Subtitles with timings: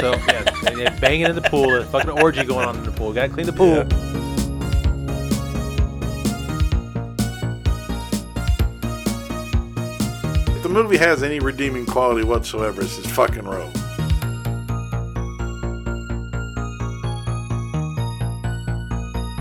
[0.00, 1.68] So yeah, they- they're banging in the pool.
[1.70, 3.12] There's a fucking orgy going on in the pool.
[3.12, 3.86] Gotta clean the pool.
[10.56, 13.74] If the movie has any redeeming quality whatsoever, it's his fucking robe.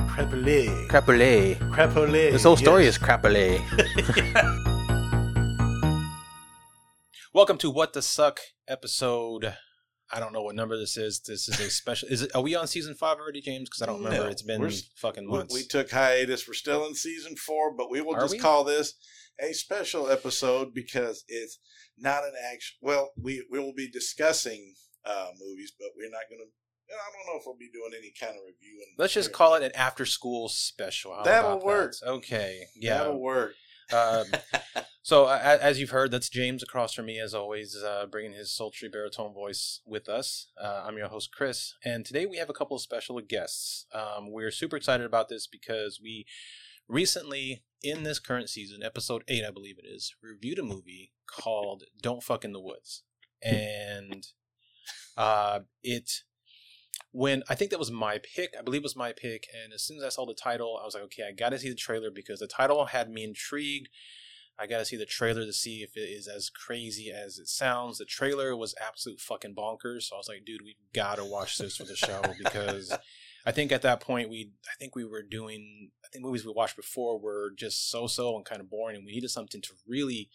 [0.10, 0.88] Crapule.
[0.88, 1.56] Crapule.
[1.72, 2.32] Crapule.
[2.32, 2.96] This whole story yes.
[2.98, 3.60] is crapule.
[7.34, 9.56] Welcome to What the Suck episode.
[10.12, 11.20] I don't know what number this is.
[11.22, 12.10] This is a special.
[12.10, 12.36] Is it?
[12.36, 13.70] Are we on season five already, James?
[13.70, 14.26] Because I don't remember.
[14.26, 15.54] No, it's been fucking months.
[15.54, 16.48] we took hiatus.
[16.48, 18.40] We're still in season four, but we will Are just we?
[18.40, 18.96] call this
[19.40, 21.60] a special episode because it's
[21.98, 22.78] not an action.
[22.82, 24.74] Well, we we will be discussing
[25.06, 26.48] uh, movies, but we're not going to.
[26.92, 28.84] I don't know if we'll be doing any kind of review.
[28.98, 31.14] Let's just call it an after-school special.
[31.14, 31.94] How That'll work.
[32.02, 32.10] that?
[32.10, 32.64] Okay.
[32.76, 32.98] Yeah.
[32.98, 33.54] That'll work.
[33.92, 34.26] Um,
[35.02, 38.56] so a- as you've heard, that's James across from me, as always, uh, bringing his
[38.56, 40.48] sultry baritone voice with us.
[40.62, 43.86] Uh, I'm your host, Chris, and today we have a couple of special guests.
[43.94, 46.26] Um, we're super excited about this because we
[46.88, 51.84] recently, in this current season, episode eight, I believe it is, reviewed a movie called
[52.02, 53.04] "Don't Fuck in the Woods,"
[53.44, 54.28] and
[55.18, 56.24] uh, it.
[57.12, 59.84] When I think that was my pick, I believe it was my pick, and as
[59.84, 61.76] soon as I saw the title, I was like, okay, I got to see the
[61.76, 63.90] trailer because the title had me intrigued.
[64.60, 67.48] I got to see the trailer to see if it is as crazy as it
[67.48, 67.98] sounds.
[67.98, 71.58] The trailer was absolute fucking bonkers, so I was like, dude, we got to watch
[71.58, 72.96] this for the show because
[73.46, 76.52] I think at that point we, I think we were doing, I think movies we
[76.54, 80.30] watched before were just so-so and kind of boring, and we needed something to really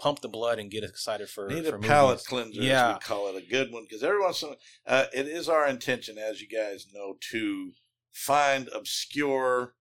[0.00, 2.90] pump the blood and get excited for Need for a palate cleanser, Yeah.
[2.90, 4.50] as we call it, a good one, because every once in
[4.86, 7.72] a uh, it is our intention, as you guys know, to
[8.12, 9.74] find obscure,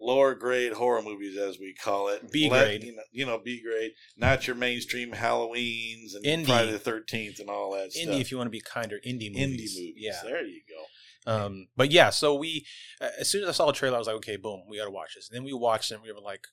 [0.00, 3.60] lower grade horror movies, as we call it, B grade, you know, you know, B
[3.62, 6.46] grade, not your mainstream Halloweens and Indie.
[6.46, 8.20] Friday the Thirteenth and all that Indie, stuff.
[8.20, 9.36] if you want to be kinder, indie movies.
[9.36, 9.76] Indie movies.
[9.78, 10.20] movies, Yeah.
[10.24, 11.30] there you go.
[11.30, 12.64] Um, but yeah, so we,
[13.00, 14.86] uh, as soon as I saw the trailer, I was like, okay, boom, we got
[14.86, 15.28] to watch this.
[15.28, 16.46] And then we watched it and we were like,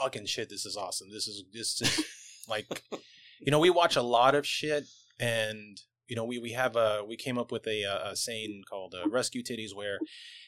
[0.00, 1.08] fucking shit, this is awesome.
[1.12, 2.04] This is, this is
[2.48, 2.82] like,
[3.40, 4.84] you know, we watch a lot of shit
[5.20, 8.94] and, you know, we, we have a, we came up with a, a saying called
[8.94, 9.98] uh, rescue titties where,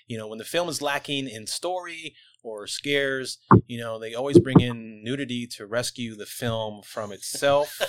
[0.06, 4.38] you know, when the film is lacking in story or scares, you know, they always
[4.38, 7.80] bring in nudity to rescue the film from itself.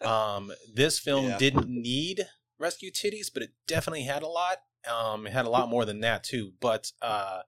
[0.04, 1.38] um, this film Yeah.
[1.38, 2.26] didn't need
[2.58, 4.58] rescue titties, but it definitely had a lot.
[4.90, 6.52] Um, it had a lot more than that too.
[6.60, 7.40] But uh,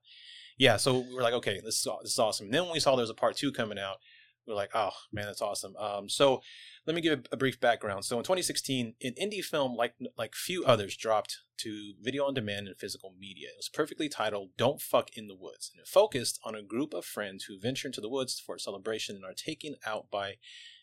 [0.57, 2.45] yeah, so we were like, okay, this is, this is awesome.
[2.45, 3.97] And then when we saw there was a part two coming out,
[4.45, 5.75] we are like, oh man, that's awesome.
[5.77, 6.41] Um, so
[6.85, 8.03] let me give a, a brief background.
[8.03, 12.67] So in 2016, an indie film like like few others dropped to video on demand
[12.67, 13.49] and physical media.
[13.49, 16.93] It was perfectly titled "Don't Fuck in the Woods," and it focused on a group
[16.93, 20.35] of friends who venture into the woods for a celebration and are taken out by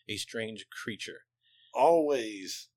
[0.09, 1.21] a strange creature.
[1.75, 2.69] Always,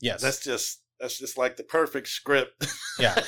[0.00, 2.66] Yes, that's just that's just like the perfect script.
[2.98, 3.22] Yeah.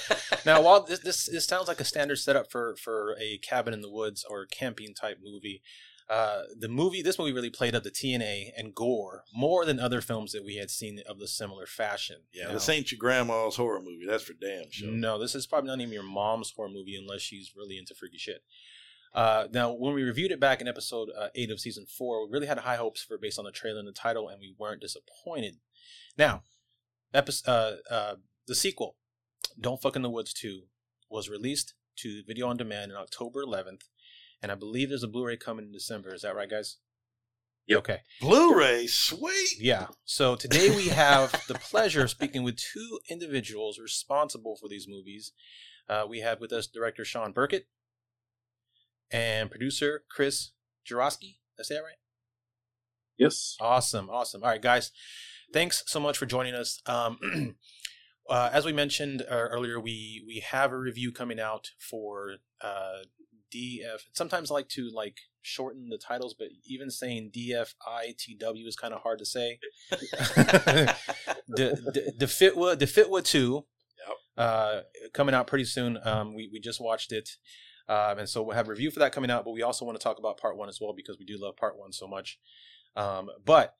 [0.44, 3.80] Now, while this, this this sounds like a standard setup for for a cabin in
[3.80, 5.62] the woods or camping type movie,
[6.10, 10.02] uh, the movie this movie really played up the TNA and gore more than other
[10.02, 12.16] films that we had seen of the similar fashion.
[12.34, 14.04] yeah, Now- this ain't your grandma's horror movie.
[14.06, 14.90] That's for damn sure.
[14.90, 18.18] no, this is probably not even your mom's horror movie unless she's really into freaky
[18.18, 18.42] shit.
[19.14, 22.32] Uh, now, when we reviewed it back in episode uh, eight of season four, we
[22.32, 24.82] really had high hopes for based on the trailer and the title, and we weren't
[24.82, 25.56] disappointed.
[26.18, 26.42] Now,
[27.14, 28.96] episode, uh, uh, the sequel,
[29.60, 30.68] "Don't Fuck in the Woods 2,"
[31.10, 33.88] was released to video on demand on October 11th,
[34.40, 36.14] and I believe there's a Blu-ray coming in December.
[36.14, 36.78] Is that right, guys?
[37.66, 37.78] Yep.
[37.78, 37.98] Okay.
[38.20, 39.60] Blu-ray, sweet.
[39.60, 39.86] Yeah.
[40.04, 45.32] So today we have the pleasure of speaking with two individuals responsible for these movies.
[45.88, 47.66] Uh, we have with us director Sean Burkett
[49.12, 50.52] and producer Chris
[50.88, 51.37] Jarosky.
[51.56, 51.98] Did I say that right?
[53.16, 53.56] Yes.
[53.60, 54.10] Awesome.
[54.10, 54.42] Awesome.
[54.42, 54.90] All right, guys.
[55.52, 56.81] Thanks so much for joining us.
[56.87, 57.56] Um,
[58.31, 63.02] uh, as we mentioned uh, earlier, we we have a review coming out for uh,
[63.54, 64.00] DF.
[64.14, 69.02] Sometimes I like to like shorten the titles, but even saying DFITW is kind of
[69.02, 69.58] hard to say.
[69.90, 70.96] the
[72.16, 73.66] the Fitwa the Fitwa two,
[74.06, 74.16] Yep.
[74.38, 74.81] uh,
[75.12, 75.99] coming out pretty soon.
[76.02, 77.28] Um, we we just watched it,
[77.88, 79.44] um, and so we'll have a review for that coming out.
[79.44, 81.56] But we also want to talk about part one as well because we do love
[81.56, 82.38] part one so much.
[82.96, 83.75] Um, but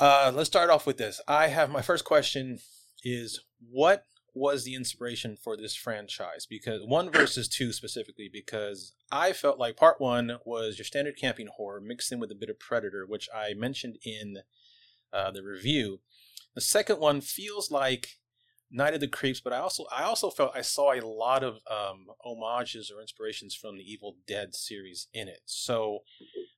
[0.00, 1.20] uh, let's start off with this.
[1.28, 2.58] I have my first question
[3.04, 6.46] is what was the inspiration for this franchise?
[6.48, 11.48] Because one versus two specifically, because I felt like part one was your standard camping
[11.48, 14.38] horror mixed in with a bit of Predator, which I mentioned in
[15.12, 16.00] uh, the review.
[16.54, 18.18] The second one feels like
[18.70, 21.56] Night of the Creeps, but I also I also felt I saw a lot of
[21.70, 25.40] um, homages or inspirations from the Evil Dead series in it.
[25.44, 26.00] So,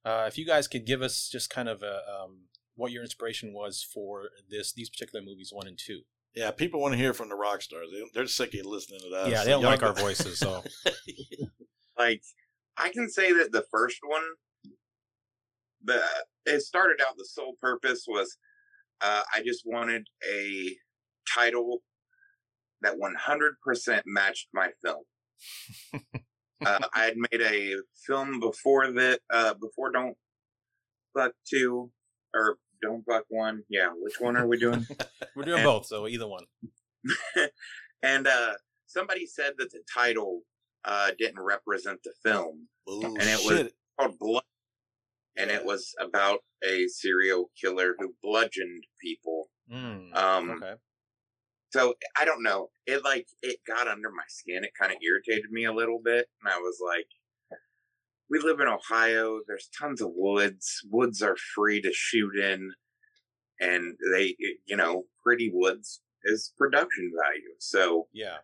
[0.05, 3.53] uh, if you guys could give us just kind of a um, what your inspiration
[3.53, 6.03] was for this these particular movies one and two.
[6.35, 7.89] Yeah, people want to hear from the rock stars.
[7.93, 9.29] They, they're sick of listening to that.
[9.29, 10.65] yeah, they don't y'all like our voices, so
[11.99, 12.23] like
[12.77, 14.23] I can say that the first one,
[15.85, 16.03] the
[16.47, 18.37] it started out the sole purpose was
[19.03, 20.77] uh, I just wanted a
[21.35, 21.83] title
[22.83, 25.03] that 100% matched my film.
[26.65, 27.77] uh, I had made a
[28.07, 30.17] film before that, uh, before Don't
[31.15, 31.91] Fuck Two
[32.35, 33.63] or Don't Buck One.
[33.69, 34.87] Yeah, which one are we doing?
[35.37, 35.87] we're doing And- both.
[35.87, 36.45] So either one.
[38.03, 38.53] and uh,
[38.87, 40.41] somebody said that the title
[40.85, 42.67] uh, didn't represent the film.
[42.87, 43.11] Bullshit.
[43.11, 44.43] And it was- called Blood,
[45.37, 49.49] and it was about a serial killer who bludgeoned people.
[49.73, 50.75] Mm, Um, okay.
[51.73, 52.69] So I don't know.
[52.87, 54.63] It like it got under my skin.
[54.65, 57.07] It kind of irritated me a little bit, and I was like,
[58.31, 59.41] "We live in Ohio.
[59.47, 60.81] There's tons of woods.
[60.91, 62.73] Woods are free to shoot in,
[63.61, 64.37] and they,
[64.67, 67.55] you know, pretty woods is production value.
[67.59, 68.39] So Yeah.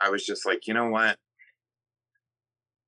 [0.00, 1.18] I was just like, you know what?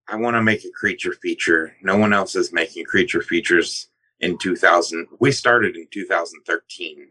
[0.08, 1.76] I want to make a creature feature.
[1.82, 3.88] No one else is making creature features
[4.20, 5.06] in 2000.
[5.20, 7.08] We started in 2013.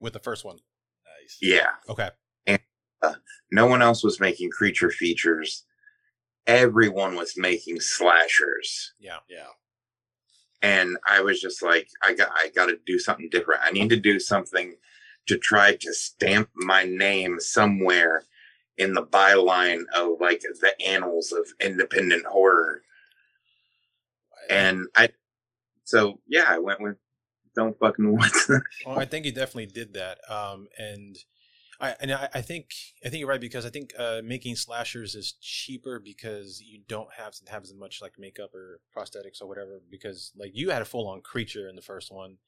[0.00, 0.58] With the first one.
[1.06, 1.38] nice.
[1.40, 1.70] Yeah.
[1.88, 2.10] Okay.
[2.46, 2.60] And
[3.02, 3.14] uh,
[3.50, 5.64] no one else was making creature features.
[6.46, 8.94] Everyone was making slashers.
[8.98, 9.18] Yeah.
[9.28, 9.48] Yeah.
[10.60, 13.62] And I was just like, I got I got to do something different.
[13.64, 14.76] I need to do something
[15.26, 18.24] to try to stamp my name somewhere
[18.78, 22.82] in the byline of like the annals of independent horror.
[24.50, 25.10] And I,
[25.84, 26.96] so yeah, I went with
[27.54, 28.50] Don't Fucking Woods.
[28.86, 30.18] Well, I think he definitely did that.
[30.28, 31.16] Um, and
[31.80, 32.70] I and I, I think
[33.04, 37.12] I think you're right because I think uh, making slashers is cheaper because you don't
[37.14, 39.80] have to have as much like makeup or prosthetics or whatever.
[39.90, 42.38] Because like you had a full on creature in the first one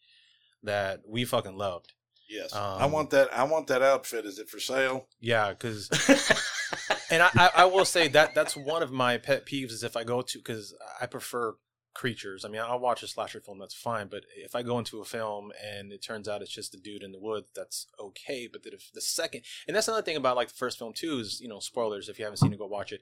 [0.62, 1.92] that we fucking loved.
[2.28, 2.54] Yes.
[2.54, 3.34] Um, I want that.
[3.36, 4.24] I want that outfit.
[4.24, 5.08] Is it for sale?
[5.20, 5.90] Yeah, because
[7.10, 9.96] and I, I, I will say that that's one of my pet peeves is if
[9.96, 11.54] I go to because I prefer
[11.94, 12.44] creatures.
[12.44, 14.08] I mean, I'll watch a slasher film, that's fine.
[14.08, 17.02] But if I go into a film and it turns out it's just a dude
[17.02, 18.48] in the woods, that's okay.
[18.50, 21.18] But that if the second, and that's another thing about like the first film too
[21.18, 23.00] is you know spoilers if you haven't seen it, go watch it.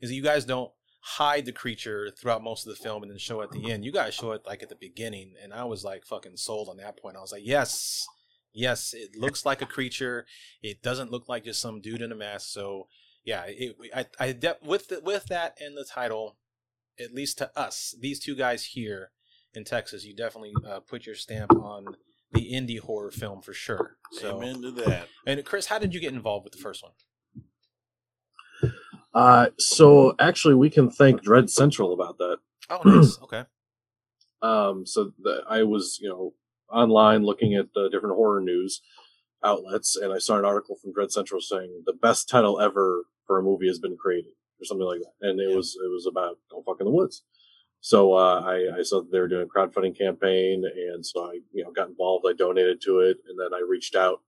[0.00, 0.70] Is you guys don't
[1.00, 3.84] hide the creature throughout most of the film and then show at the end.
[3.84, 6.76] You guys show it like at the beginning, and I was like fucking sold on
[6.78, 7.16] that point.
[7.16, 8.06] I was like, yes.
[8.56, 10.26] Yes, it looks like a creature.
[10.62, 12.50] It doesn't look like just some dude in a mask.
[12.50, 12.86] So,
[13.24, 16.36] yeah, it, I, I with the, with that and the title,
[16.98, 19.10] at least to us, these two guys here
[19.54, 21.84] in Texas, you definitely uh, put your stamp on
[22.32, 23.96] the indie horror film for sure.
[24.12, 25.08] So, Amen to that.
[25.26, 26.92] and Chris, how did you get involved with the first one?
[29.14, 32.38] Uh, so actually, we can thank Dread Central about that.
[32.68, 33.18] Oh, nice.
[33.22, 33.44] okay.
[34.42, 36.34] Um, so the, I was, you know,
[36.70, 38.82] online looking at the different horror news
[39.44, 43.38] outlets, and I saw an article from Dread Central saying the best title ever for
[43.38, 45.28] a movie has been created, or something like that.
[45.28, 45.56] And it Yeah.
[45.56, 47.24] was it was about Don't Fuck in the Woods.
[47.80, 51.40] So uh, I, I saw that they were doing a crowdfunding campaign, and so I,
[51.52, 52.24] you know, got involved.
[52.28, 54.20] I donated to it, and then I reached out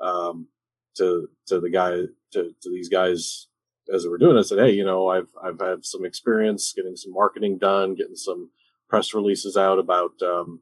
[0.00, 0.48] um,
[0.96, 3.46] to to the guy to to these guys
[3.92, 4.40] as they were doing it.
[4.40, 8.16] I said, hey, you know, I've I've had some experience getting some marketing done, getting
[8.16, 8.50] some
[8.88, 10.60] press releases out about um,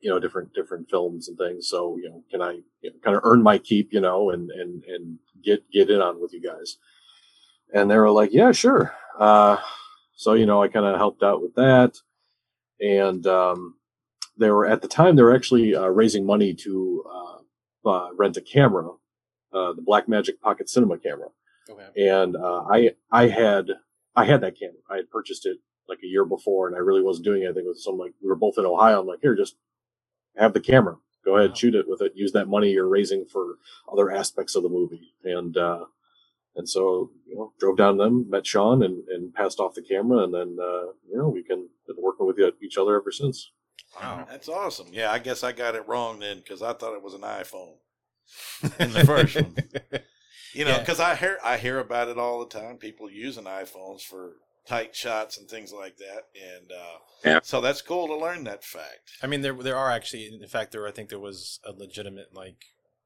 [0.00, 1.68] you know different different films and things.
[1.68, 2.52] So you know, can I
[2.82, 6.00] you know, kind of earn my keep, you know, and and and get get in
[6.00, 6.76] on with you guys?
[7.74, 8.94] And they were like, yeah, sure.
[9.18, 9.58] Uh,
[10.16, 11.98] so you know, I kind of helped out with that,
[12.80, 13.76] and um,
[14.38, 17.04] they were at the time they were actually uh, raising money to
[17.84, 18.88] uh, uh, rent a camera,
[19.54, 21.28] uh, the Blackmagic Pocket Cinema camera
[21.70, 21.88] Okay.
[21.96, 23.68] and uh, I I had
[24.16, 24.76] I had that camera.
[24.90, 25.58] I had purchased it
[25.88, 27.80] like a year before, and I really wasn't doing anything with it.
[27.82, 29.00] So I'm like, we were both in Ohio.
[29.02, 29.56] I'm like, here, just
[30.38, 30.96] have the camera.
[31.24, 31.56] Go ahead, Wow.
[31.56, 32.12] shoot it with it.
[32.16, 33.56] Use that money you're raising for
[33.92, 35.14] other aspects of the movie.
[35.24, 35.86] And uh,
[36.56, 39.82] and so you know, drove down to them, met Sean, and and passed off the
[39.82, 43.50] camera, and then uh, you know we can been working with each other ever since.
[44.00, 44.26] Wow.
[44.30, 44.88] That's awesome.
[44.92, 47.74] Yeah, I guess I got it wrong then because I thought it was an iPhone.
[48.78, 49.56] In the first one.
[50.52, 50.80] You know, Yeah.
[50.80, 52.76] because I hear I hear about it all the time.
[52.76, 54.32] People using iPhones for
[54.66, 57.40] tight shots and things like that, and uh, Yeah.
[57.44, 59.12] so that's cool to learn that fact.
[59.22, 62.34] I mean, there there are actually, in fact, there I think there was a legitimate
[62.34, 62.56] like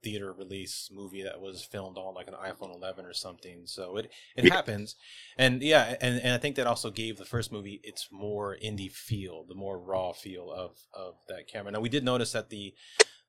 [0.04, 3.62] theater release movie that was filmed on like an iPhone 11 or something.
[3.64, 4.54] So it it Yeah.
[4.54, 4.94] happens,
[5.37, 8.92] and yeah, and and I think that also gave the first movie its more indie
[8.92, 11.73] feel, the more raw feel of of that camera.
[11.73, 12.75] Now we did notice that the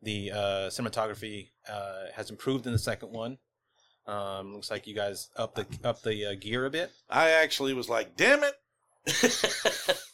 [0.02, 3.38] the uh, cinematography uh, has improved in the second one.
[4.06, 6.92] Um, looks like you guys up the up the uh, gear a bit.
[7.10, 8.54] I actually was like, "Damn it!"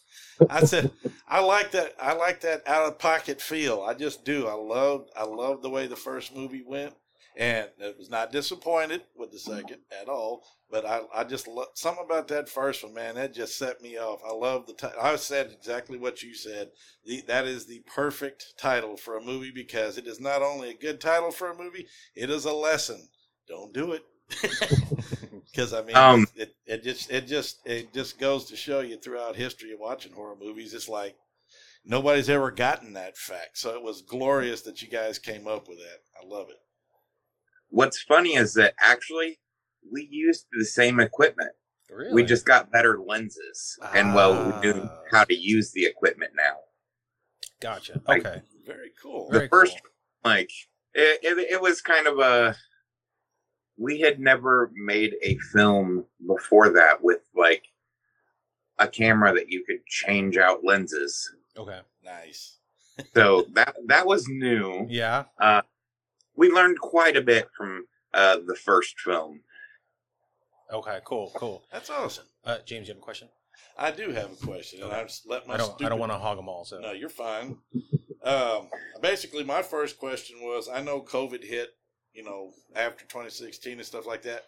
[0.50, 0.92] I said
[1.28, 1.96] I like that.
[2.00, 3.82] I like that out of pocket feel.
[3.82, 4.48] I just do.
[4.48, 5.08] I love.
[5.16, 6.94] I love the way the first movie went,
[7.38, 10.44] and it was not disappointed with the second at all.
[10.70, 13.16] But I, I just love something about that first one, man.
[13.16, 14.20] That just set me off.
[14.28, 14.74] I love the.
[14.74, 16.72] T- I said exactly what you said.
[17.06, 20.78] The, that is the perfect title for a movie because it is not only a
[20.78, 23.08] good title for a movie, it is a lesson.
[23.48, 24.04] Don't do it.
[25.52, 28.98] because I mean, Um, it, it just it just it just goes to show you
[28.98, 31.16] throughout history of watching horror movies, it's like
[31.86, 33.58] nobody's ever gotten that fact.
[33.58, 36.00] So it was glorious that you guys came up with that.
[36.22, 36.58] I love it.
[37.70, 39.40] What's funny is that actually
[39.92, 41.52] we used the same equipment.
[41.90, 42.14] Really?
[42.14, 45.02] We just got better lenses, and well, we knew Ah.
[45.12, 46.56] how to use the equipment now.
[47.60, 48.02] gotcha.
[48.08, 48.42] like- Okay.
[48.66, 49.30] Very cool.
[49.32, 49.92] Very the first cool.
[50.32, 50.52] like
[50.94, 52.56] it, it, it was kind of a
[53.78, 57.64] we had never made a film before that with like
[58.80, 61.80] a camera that you could change out lenses Okay.
[62.04, 62.58] Nice.
[63.16, 65.26] so that that was new Yeah.
[66.36, 69.42] we learned quite a bit from uh the first film
[70.74, 71.00] Okay.
[71.04, 71.32] Cool.
[71.36, 71.64] Cool.
[71.70, 72.24] That's awesome.
[72.46, 73.28] Uh, James, you have a question?
[73.78, 75.72] I do have a question, and I just let my I don't.
[75.72, 76.64] I stupid- don't want to hog them all.
[76.64, 76.80] So.
[76.80, 77.58] No, you're fine.
[78.24, 78.70] Um,
[79.02, 81.72] basically, my first question was: I know COVID hit,
[82.14, 84.46] you know, after 2016 and stuff like that.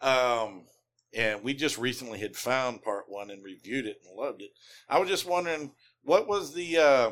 [0.00, 0.64] Um,
[1.14, 4.50] and we just recently had found part one and reviewed it and loved it.
[4.88, 6.78] I was just wondering what was the.
[6.78, 7.10] Uh,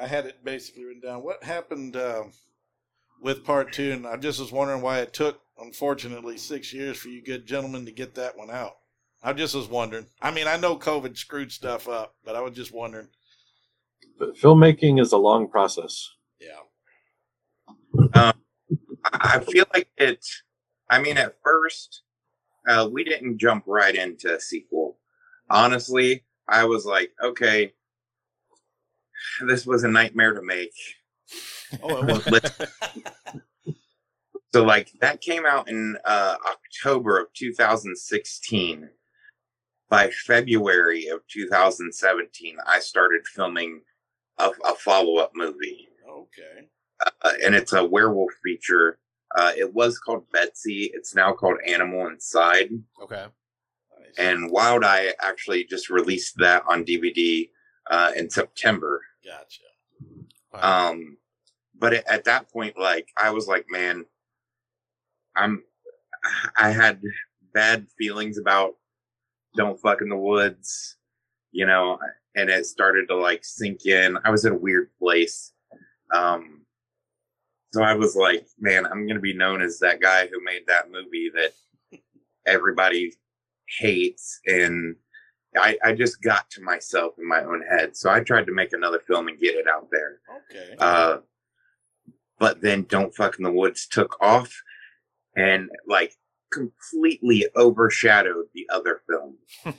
[0.00, 1.22] I had it basically written down.
[1.22, 2.24] What happened uh,
[3.20, 3.92] with part two?
[3.92, 7.84] And I just was wondering why it took, unfortunately, six years for you good gentlemen
[7.84, 8.76] to get that one out.
[9.22, 10.06] I just was wondering.
[10.20, 13.08] I mean, I know COVID screwed stuff up, but I was just wondering.
[14.18, 16.08] But filmmaking is a long process.
[16.40, 16.58] Yeah.
[18.14, 18.32] I
[19.04, 20.24] I feel like it.
[20.90, 22.02] I mean, at first,
[22.68, 24.98] uh, we didn't jump right into a sequel.
[25.50, 27.72] Honestly, I was like, okay,
[29.46, 30.74] this was a nightmare to make.
[31.82, 33.74] Oh, it was.
[34.52, 38.90] So, like, that came out in uh, October of 2016.
[39.88, 43.80] By February of 2017, I started filming
[44.38, 45.88] a, a follow up movie
[46.22, 46.68] okay.
[47.22, 48.98] Uh, and it's a werewolf feature.
[49.34, 50.90] Uh, it was called Betsy.
[50.92, 52.70] It's now called Animal Inside.
[53.02, 53.26] okay.
[53.98, 54.18] Nice.
[54.18, 57.48] And Wild Eye actually just released that on DVD
[57.90, 59.00] uh, in September.
[59.24, 59.62] gotcha.
[60.52, 60.90] Wow.
[60.90, 61.16] Um,
[61.78, 64.04] but at, at that point, like I was like, man,
[65.36, 65.62] I'm.
[66.56, 67.02] I had
[67.52, 68.74] bad feelings about
[69.56, 70.96] "Don't Fuck in the Woods,"
[71.50, 71.98] you know,
[72.36, 74.18] and it started to like sink in.
[74.24, 75.52] I was in a weird place.
[76.14, 76.61] Um,
[77.72, 80.90] so I was like, man, I'm gonna be known as that guy who made that
[80.90, 81.52] movie that
[82.46, 83.14] everybody
[83.78, 84.96] hates, and
[85.56, 87.96] I, I just got to myself in my own head.
[87.96, 90.20] So I tried to make another film and get it out there.
[90.50, 90.74] Okay.
[90.78, 91.18] Uh,
[92.38, 94.52] but then Don't Fuck in the Woods took off
[95.36, 96.14] and like
[96.52, 99.38] completely overshadowed the other film.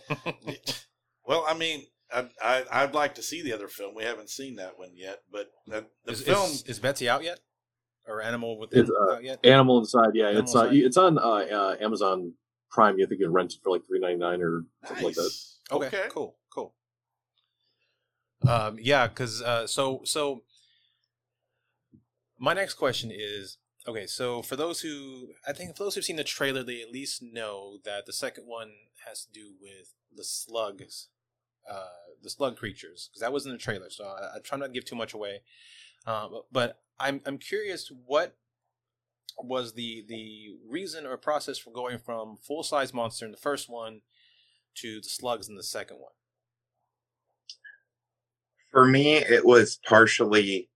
[1.25, 3.95] well, I mean, I, I I'd like to see the other film.
[3.95, 6.51] We haven't seen that one yet, but the, the is, film.
[6.51, 7.39] is, is Betsy out yet?
[8.07, 9.39] Or Animal Within It's, uh, out yet?
[9.45, 10.75] Animal Inside, yeah, Animal it's uh, Inside.
[10.77, 12.33] it's on uh, uh, Amazon
[12.69, 12.97] Prime.
[12.97, 15.31] You think you can rent it for like three ninety nine or something like that.
[15.71, 16.05] Okay, Okay.
[16.09, 16.73] cool, cool.
[18.47, 20.43] Um, yeah, because uh, so so
[22.37, 23.57] my next question is
[23.87, 24.05] okay.
[24.05, 27.21] So for those who I think for those who've seen the trailer, they at least
[27.23, 28.71] know that the second one
[29.07, 31.07] has to do with the slugs,
[31.71, 31.85] uh,
[32.21, 33.89] the slug creatures, because that was in the trailer.
[33.89, 35.41] So I, I try not to give too much away.
[36.05, 38.35] Uh, but, but I'm I'm curious what
[39.37, 43.69] was the the reason or process for going from full size monster in the first
[43.69, 44.01] one
[44.75, 46.13] to the slugs in the second one.
[48.71, 50.69] For me, it was partially,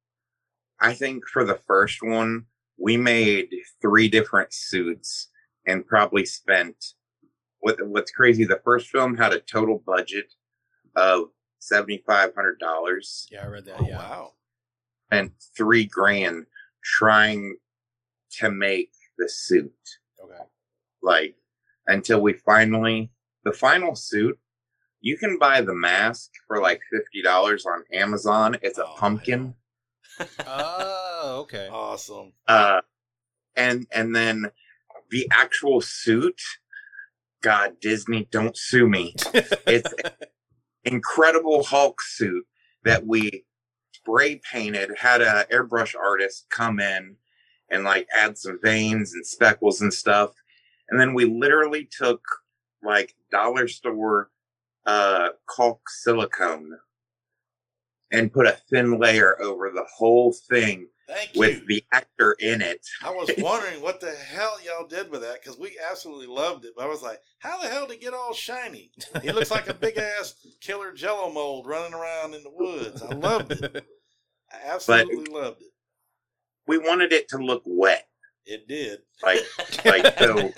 [0.79, 2.45] I think for the first one,
[2.77, 3.49] we made
[3.81, 5.29] three different suits
[5.65, 6.93] and probably spent
[7.59, 10.33] what what's crazy, the first film had a total budget
[10.95, 11.29] of
[11.59, 13.79] seventy five hundred dollars Yeah, I read that.
[13.79, 13.97] Oh, yeah.
[13.97, 14.33] wow.
[15.11, 16.45] And three grand
[16.83, 17.55] trying
[18.39, 19.73] to make the suit.
[20.23, 20.43] Okay.
[21.01, 21.35] Like
[21.87, 23.11] until we finally
[23.43, 24.37] the final suit,
[24.99, 28.57] you can buy the mask for like fifty dollars on Amazon.
[28.61, 29.55] It's a Oh, pumpkin.
[30.47, 31.67] Oh, okay.
[31.71, 32.33] Awesome.
[32.47, 32.81] Uh
[33.55, 34.51] and and then
[35.09, 36.41] the actual suit,
[37.41, 39.15] God Disney, don't sue me.
[39.67, 39.93] It's
[40.83, 42.45] incredible Hulk suit
[42.83, 43.45] that we
[44.07, 47.15] spray painted, had a airbrush artist come in
[47.69, 50.31] and like add some veins and speckles and stuff.
[50.89, 52.21] And then we literally took
[52.83, 54.29] like dollar store
[54.85, 56.77] uh caulk silicone
[58.11, 60.87] and put a thin layer over the whole thing
[61.35, 62.85] with the actor in it.
[63.03, 66.73] I was wondering what the hell y'all did with that because we absolutely loved it.
[66.75, 68.91] But I was like, how the hell did it get all shiny?
[69.21, 73.01] He looks like a big ass killer jello mold running around in the woods.
[73.01, 73.85] I loved it.
[74.51, 75.71] I absolutely loved it.
[76.67, 78.07] We wanted it to look wet.
[78.45, 78.99] It did.
[79.23, 79.39] Like,
[79.85, 80.51] like so.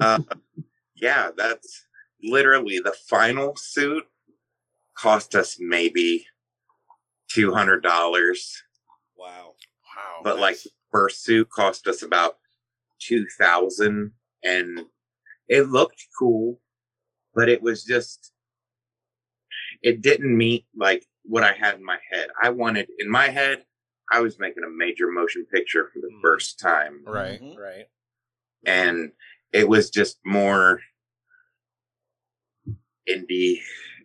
[0.00, 0.18] Uh,
[0.96, 1.86] yeah, that's
[2.22, 4.04] literally the final suit
[4.96, 6.26] cost us maybe
[7.28, 8.62] two hundred dollars,
[9.16, 9.54] Wow.
[9.96, 10.20] Wow.
[10.24, 12.34] but like the first suit cost us about
[12.98, 14.12] two thousand,
[14.44, 14.84] and
[15.48, 16.60] it looked cool,
[17.34, 18.32] but it was just
[19.82, 22.28] it didn't meet like what I had in my head.
[22.40, 23.64] I wanted in my head.
[24.12, 26.20] I was making a major motion picture for the Mm.
[26.22, 27.56] first time, right, Mhm.
[27.56, 27.86] right.
[28.66, 29.12] and
[29.52, 30.82] it was just more
[33.08, 33.60] indie,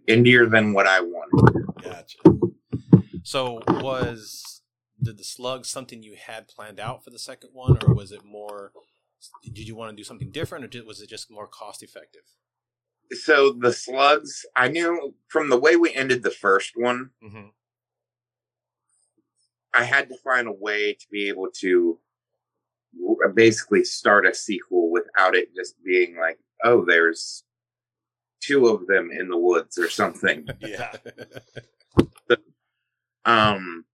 [0.08, 1.84] indier than what I wanted.
[1.84, 2.18] Gotcha.
[3.24, 4.62] So was
[5.02, 8.24] did the slug something you had planned out for the second one, or was it
[8.24, 8.72] more?
[9.44, 12.24] Did you want to do something different, or did, was it just more cost effective?
[13.12, 17.48] So the slugs, I knew from the way we ended the first one, Mm-hmm.
[19.74, 22.00] I had to find a way to be able to
[23.34, 27.44] basically start a sequel without it just being like, oh, there's
[28.42, 30.48] two of them in the woods or something.
[30.62, 30.94] Yeah.
[33.26, 33.86] um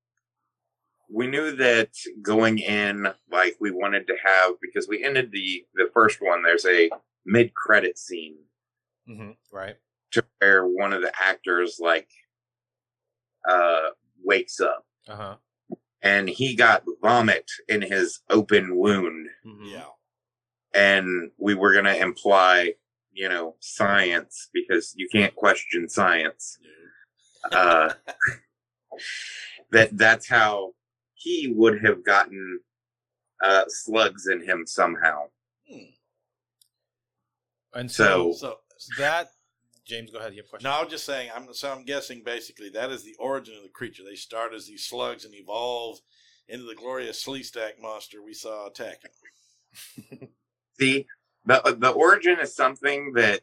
[1.13, 1.89] we knew that
[2.22, 6.65] going in like we wanted to have because we ended the the first one there's
[6.65, 6.89] a
[7.25, 8.36] mid credit scene
[9.12, 9.32] mm-hmm.
[9.51, 9.75] Right.
[10.12, 12.10] to where one of the actors like
[13.50, 13.89] uh
[14.24, 15.36] wakes up Uh huh.
[16.02, 19.65] and he got vomit in his open wound Mm-hmm.
[19.65, 19.89] Yeah.
[20.74, 22.74] and we were going to imply
[23.13, 26.58] you know science because you can't question science
[27.52, 27.93] uh
[29.71, 30.74] that that's how
[31.13, 32.60] he would have gotten
[33.43, 35.24] uh slugs in him somehow
[35.69, 35.91] Hmm.
[37.74, 38.58] And so, So- So
[38.98, 39.30] that
[39.86, 40.34] James, go ahead.
[40.34, 40.70] You have a question?
[40.70, 41.32] no, I'm just saying.
[41.36, 44.04] I'm so I'm guessing basically that is the origin of the creature.
[44.04, 46.00] They start as these slugs and evolve
[46.48, 49.12] into the glorious Sleestak monster we saw attacking.
[50.80, 51.06] see
[51.46, 53.41] the the origin is something that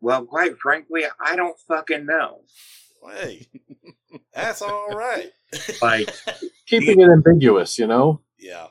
[0.00, 2.40] well quite frankly i don't fucking know
[3.08, 3.46] Hey,
[4.34, 5.30] that's all right.
[5.82, 6.12] like
[6.66, 8.20] Keeping it ambiguous, you know.
[8.38, 8.66] yeah.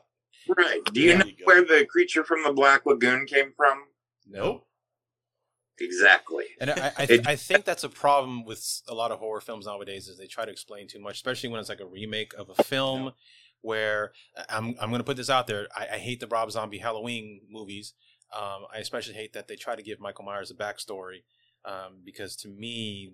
[0.57, 3.83] right do you There know you where the creature from the black lagoon came from
[4.35, 4.63] No.
[5.79, 9.41] exactly And I, I, It- I think that's a problem with a lot of horror
[9.41, 12.33] films nowadays is they try to explain too much, especially when it's like a remake
[12.37, 13.11] of a film.
[13.61, 14.11] Where
[14.47, 15.67] I'm, I'm going to put this out there.
[15.75, 17.93] I, I hate the Rob Zombie Halloween movies.
[18.31, 21.23] Um, I especially hate that they try to give Michael Myers a backstory
[21.65, 23.13] um, because to me,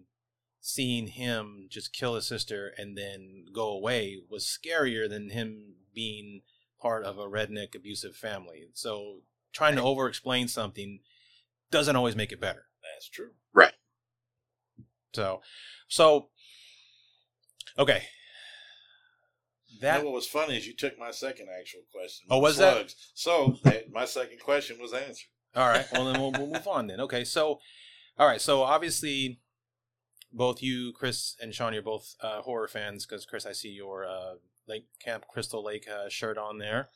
[0.60, 6.41] seeing him just kill his sister and then go away was scarier than him being
[6.81, 8.65] part of a redneck abusive family.
[8.73, 9.19] So
[9.53, 10.99] trying to over explain something
[11.71, 12.65] doesn't always make it better.
[12.95, 13.31] That's true.
[13.53, 13.73] Right.
[15.13, 15.41] So,
[15.88, 16.29] so
[17.77, 18.03] okay.
[19.81, 22.27] That That what was funny is you took my second actual question.
[22.29, 25.27] Oh, was that- So hey, my second question was answered.
[25.55, 25.86] all right.
[25.91, 26.99] Well, then we'll, we'll move on then.
[27.01, 27.23] Okay.
[27.23, 27.60] So,
[28.17, 28.41] all right.
[28.41, 29.39] So obviously,
[30.31, 34.05] both you, Chris, and Sean, you're both uh, horror fans because Chris, I see your
[34.05, 34.36] uh,
[34.67, 36.89] Lake Camp Crystal Lake uh, shirt on there.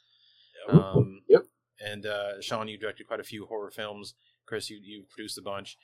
[0.69, 1.43] Um, Yep.
[1.85, 4.13] And uh, Sean, you directed quite a few horror films.
[4.45, 5.77] Chris, you you produced a bunch.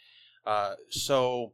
[0.46, 1.54] Uh, so,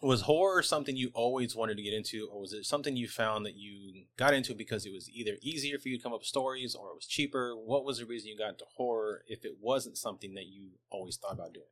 [0.00, 3.44] was horror something you always wanted to get into, or was it something you found
[3.46, 6.28] that you got into because it was either easier for you to come up with
[6.28, 7.54] stories, or it was cheaper?
[7.54, 11.16] What was the reason you got into horror if it wasn't something that you always
[11.16, 11.66] thought about doing?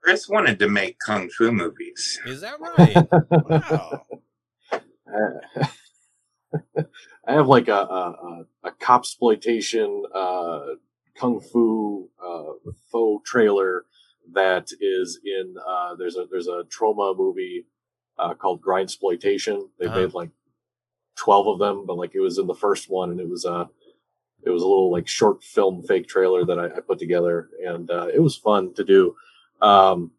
[0.00, 2.96] chris wanted to make kung fu movies Is that right?
[3.30, 4.06] Wow.
[5.12, 5.64] Uh,
[7.26, 10.60] I have like a a, a, a cop exploitation uh,
[11.20, 12.52] kung fu uh,
[12.90, 13.84] faux trailer
[14.32, 17.66] that is in uh, there's a there's a Troma movie
[18.18, 19.68] uh, called Grindsploitation.
[19.78, 20.00] They Uh-huh.
[20.00, 20.30] made like
[21.16, 23.68] twelve of them, but like it was in the first one, and it was a
[24.46, 27.90] it was a little like short film fake trailer that I, I put together, and
[27.90, 29.14] uh, it was fun to do.
[29.60, 30.12] Um,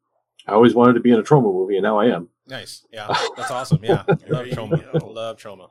[0.47, 2.29] I always wanted to be in a Troma movie, and now I am.
[2.47, 2.85] nice.
[2.91, 3.83] Yeah, that's awesome.
[3.83, 4.99] Yeah, There love Troma.
[4.99, 5.07] go.
[5.07, 5.69] Love Troma.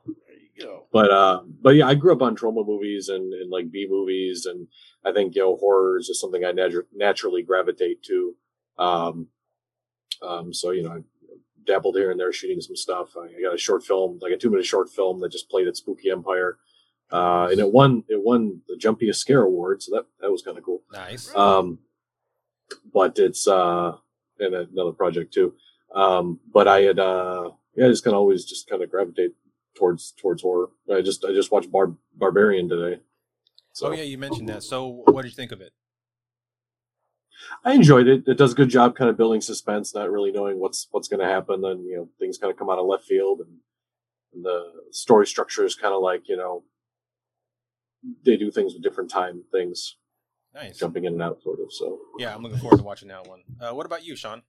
[0.61, 0.87] There you go.
[0.93, 4.47] but uh but yeah i grew up on Troma movies and, and like b movies
[4.47, 4.69] and
[5.05, 8.35] i think you know horror is just something i natu- naturally gravitate to.
[8.79, 9.29] Um
[10.23, 10.99] um so you know i
[11.67, 13.17] dabbled here and there shooting some stuff.
[13.17, 15.69] I, I got a short film like a two minute short film that just played
[15.69, 16.59] at spooky empire.
[17.13, 20.57] Uh and it won it won the jumpiest scare award so that that was kind
[20.59, 20.83] of cool.
[20.93, 21.35] Nice.
[21.35, 21.79] um
[22.93, 23.93] but it's uh
[24.39, 25.55] and another project too.
[25.95, 29.33] Um, but I had, uh, yeah, I just kind of always just kind of gravitate
[29.77, 30.71] towards towards horror.
[30.93, 33.01] I just I just watched Bar- Barbarian today.
[33.73, 33.89] So.
[33.89, 34.63] Oh yeah, you mentioned that.
[34.63, 35.73] So what did you think of it?
[37.65, 38.25] I enjoyed it.
[38.27, 41.21] It does a good job kind of building suspense, not really knowing what's what's going
[41.21, 41.61] to happen.
[41.63, 43.59] Then you know things kind of come out of left field, and,
[44.35, 46.65] and the story structure is kind of like you know
[48.25, 49.97] they do things with different time things,
[50.55, 51.73] nice jumping in and out, sort of.
[51.73, 53.41] So yeah, I'm looking forward to watching that one.
[53.61, 54.43] Uh, what about you, Sean?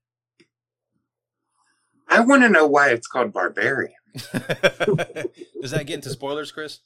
[2.08, 3.94] I want to know why it's called Barbarian.
[4.14, 6.80] Does that get into spoilers, Chris?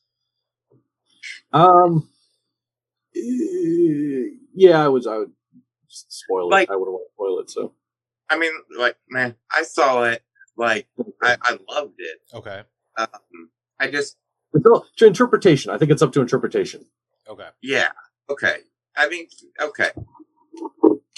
[1.51, 2.09] Um,
[3.13, 5.07] yeah, I was.
[5.07, 5.31] I would
[5.87, 6.73] spoil like, it.
[6.73, 7.49] I wouldn't want to spoil it.
[7.49, 7.73] So,
[8.29, 10.23] I mean, like, man, I saw it.
[10.57, 10.87] Like,
[11.21, 12.19] I, I loved it.
[12.33, 12.63] Okay.
[12.97, 14.17] Um, I just
[14.53, 15.71] it's all to interpretation.
[15.71, 16.85] I think it's up to interpretation.
[17.27, 17.47] Okay.
[17.61, 17.91] Yeah.
[18.29, 18.57] Okay.
[18.95, 19.27] I mean,
[19.61, 19.91] okay.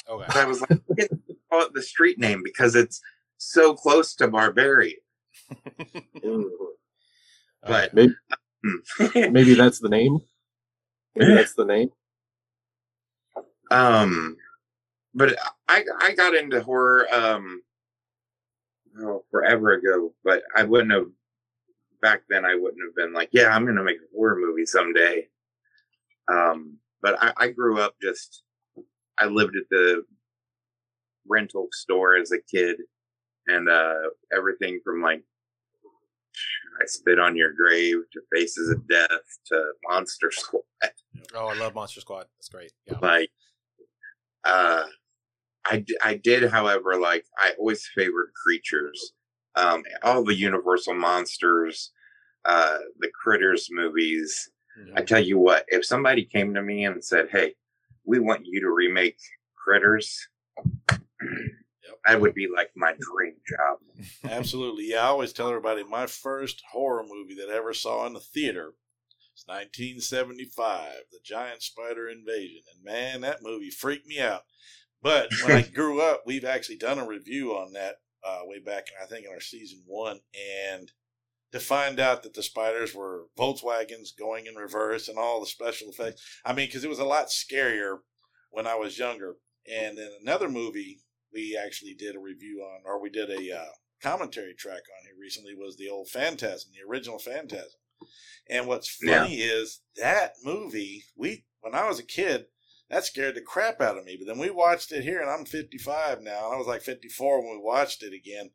[0.09, 0.39] Okay.
[0.39, 0.79] I was like,
[1.51, 3.01] call it the street name because it's
[3.37, 4.97] so close to barbarian.
[7.63, 8.13] But maybe,
[9.15, 10.19] maybe that's the name.
[11.15, 11.89] Maybe that's the name.
[13.71, 14.38] Um,
[15.13, 17.62] but I I got into horror um
[18.99, 21.07] oh, forever ago, but I wouldn't have
[22.01, 22.45] back then.
[22.45, 25.27] I wouldn't have been like, yeah, I'm going to make a horror movie someday.
[26.31, 28.43] Um, but I, I grew up just
[29.17, 30.03] I lived at the
[31.27, 32.77] rental store as a kid,
[33.47, 33.95] and uh,
[34.36, 35.23] everything from like
[36.81, 39.09] I spit on your grave to Faces of Death
[39.47, 40.63] to Monster Squad.
[41.33, 42.25] Oh, I love Monster Squad.
[42.37, 42.71] That's great.
[42.85, 42.99] Yeah.
[43.01, 43.29] Like,
[44.43, 44.83] uh,
[45.65, 49.13] I, I did, however, like I always favored creatures.
[49.55, 51.91] Um, all the Universal monsters,
[52.45, 54.49] uh, the Critters movies.
[54.79, 54.97] Mm-hmm.
[54.97, 57.55] I tell you what, if somebody came to me and said, "Hey,
[58.05, 59.17] we want you to remake
[59.55, 60.27] Critters,"
[62.06, 64.32] that would be like my dream job.
[64.32, 64.89] Absolutely.
[64.89, 68.19] Yeah, I always tell everybody my first horror movie that I ever saw in the
[68.19, 68.73] theater
[69.34, 72.62] was 1975, The Giant Spider Invasion.
[72.73, 74.43] And man, that movie freaked me out.
[75.02, 78.88] But when I grew up, we've actually done a review on that uh, way back,
[79.02, 80.21] I think, in our season one.
[80.69, 80.91] And
[81.52, 85.89] to find out that the spiders were Volkswagens going in reverse and all the special
[85.89, 86.21] effects.
[86.45, 88.00] I mean, because it was a lot scarier
[88.52, 89.36] when I was younger.
[89.71, 91.02] And then another movie
[91.33, 95.15] we actually did a review on, or we did a uh, commentary track on here
[95.19, 97.79] recently, was the old Phantasm, the original Phantasm.
[98.49, 99.53] And what's funny yeah.
[99.53, 102.45] is that movie, we when I was a kid,
[102.89, 104.17] that scared the crap out of me.
[104.17, 107.41] But then we watched it here, and I'm 55 now, and I was like 54
[107.41, 108.51] when we watched it again.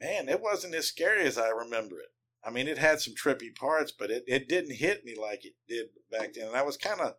[0.00, 2.08] Man, it wasn't as scary as I remember it.
[2.44, 5.54] I mean, it had some trippy parts, but it, it didn't hit me like it
[5.68, 6.48] did back then.
[6.48, 7.14] And I was kind of,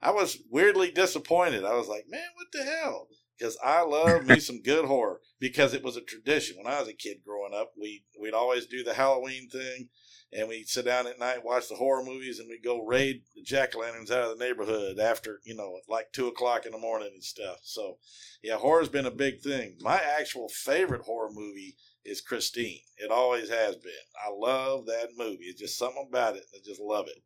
[0.00, 1.64] I was weirdly disappointed.
[1.64, 3.08] I was like, man, what the hell?
[3.40, 6.88] Because I love me some good horror because it was a tradition when I was
[6.88, 7.72] a kid growing up.
[7.80, 9.88] We we'd always do the Halloween thing,
[10.32, 13.42] and we'd sit down at night watch the horror movies, and we'd go raid the
[13.42, 16.78] jack o' lanterns out of the neighborhood after you know like two o'clock in the
[16.78, 17.60] morning and stuff.
[17.62, 17.96] So
[18.42, 19.78] yeah, horror's been a big thing.
[19.80, 22.80] My actual favorite horror movie is Christine.
[22.98, 23.92] It always has been.
[24.22, 25.44] I love that movie.
[25.44, 26.44] It's just something about it.
[26.54, 27.22] I just love it.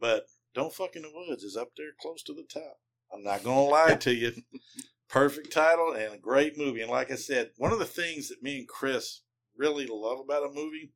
[0.00, 2.78] But Don't Fuck in the Woods is up there close to the top.
[3.14, 4.32] I'm not gonna lie to you.
[5.12, 6.80] perfect title and a great movie.
[6.80, 9.20] And like I said, one of the things that me and Chris
[9.56, 10.94] really love about a movie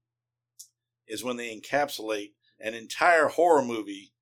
[1.07, 4.15] is when they encapsulate an entire horror movie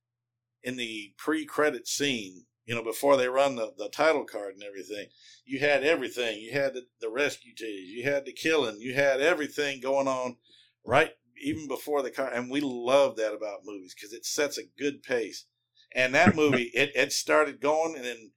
[0.65, 2.45] in the pre-credit scene.
[2.67, 5.07] You know, before they run the, the title card and everything,
[5.45, 6.41] you had everything.
[6.41, 10.39] You had the, the rescue teams, you had the killing, you had everything going on
[10.85, 12.33] right even before the car.
[12.33, 15.47] And we love that about movies because it sets a good pace.
[15.95, 18.31] And that movie, it, it started going, and then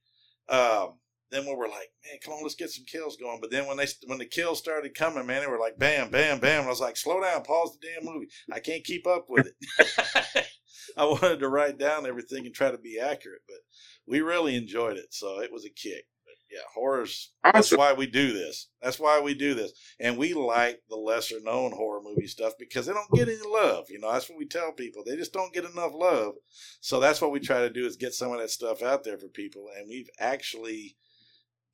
[0.50, 0.98] um,
[1.30, 3.38] then we were like, man, come on, let's get some kills going.
[3.40, 6.40] But then when they when the kills started coming, man, they were like, bam, bam,
[6.40, 6.64] bam.
[6.64, 8.28] I was like, slow down, pause the damn movie.
[8.52, 10.46] I can't keep up with it.
[10.96, 13.58] I wanted to write down everything and try to be accurate, but
[14.06, 16.06] we really enjoyed it, so it was a kick.
[16.24, 17.32] But yeah, horrors.
[17.44, 18.68] That's why we do this.
[18.82, 22.86] That's why we do this, and we like the lesser known horror movie stuff because
[22.86, 23.86] they don't get any love.
[23.90, 25.02] You know, that's what we tell people.
[25.04, 26.34] They just don't get enough love.
[26.80, 29.18] So that's what we try to do is get some of that stuff out there
[29.18, 30.96] for people, and we've actually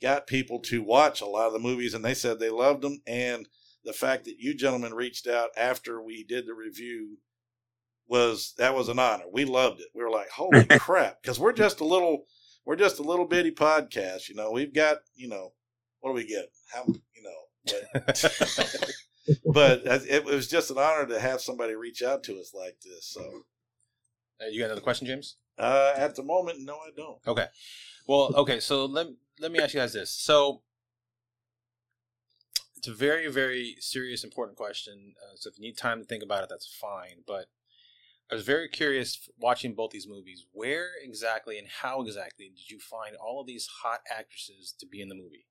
[0.04, 3.00] got people to watch a lot of the movies, and they said they loved them.
[3.06, 3.48] And
[3.84, 7.16] the fact that you gentlemen reached out after we did the review
[8.06, 9.24] was that was an honor.
[9.32, 9.88] We loved it.
[9.94, 12.26] We were like, holy crap, because we're just a little
[12.66, 14.28] we're just a little bitty podcast.
[14.28, 15.54] You know, we've got you know
[16.00, 16.50] what do we get?
[16.70, 17.72] How you know.
[17.96, 22.76] But, but it was just an honor to have somebody reach out to us like
[22.84, 23.06] this.
[23.06, 23.22] So,
[24.38, 25.36] uh, you got another question, James?
[25.58, 27.26] Uh, at the moment, no, I don't.
[27.26, 27.46] Okay.
[28.06, 28.60] Well, okay.
[28.60, 29.06] So let
[29.40, 30.10] let me ask you guys this.
[30.10, 30.62] So
[32.76, 35.14] it's a very, very serious, important question.
[35.22, 37.22] Uh, so if you need time to think about it, that's fine.
[37.26, 37.46] But
[38.30, 40.46] I was very curious watching both these movies.
[40.52, 45.00] Where exactly and how exactly did you find all of these hot actresses to be
[45.00, 45.46] in the movie?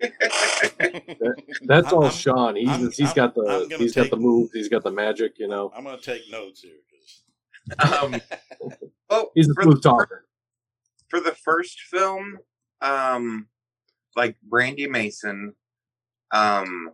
[1.62, 2.56] That's all I'm- Sean.
[2.56, 4.50] He's I'm- he's I'm- got the gonna he's got the moves.
[4.52, 5.38] He's got the magic.
[5.38, 6.76] You know, I'm gonna take notes here.
[6.90, 8.20] 'cause- um,
[9.10, 10.26] well, he's a for, smooth talker.
[11.08, 12.38] for the first film,
[12.80, 13.48] um,
[14.16, 15.54] like Brandy Mason,
[16.32, 16.90] um,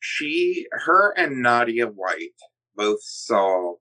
[0.00, 2.34] she, her, and Nadia White
[2.76, 3.74] both saw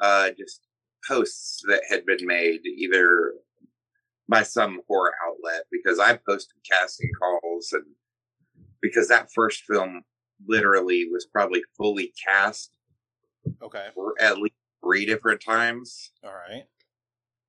[0.00, 0.60] uh, just
[1.06, 3.34] posts that had been made either
[4.28, 7.84] by some horror outlet because I posted casting calls and
[8.80, 10.02] because that first film
[10.46, 12.72] literally was probably fully cast
[13.62, 13.88] okay.
[13.94, 16.64] for at least three different times All right.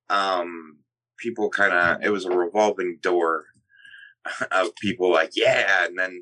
[0.10, 0.77] um
[1.23, 3.45] people kind of it was a revolving door
[4.51, 6.21] of people like yeah and then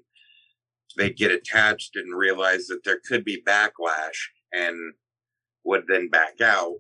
[0.98, 4.94] they'd get attached and realize that there could be backlash and
[5.64, 6.76] would then back out.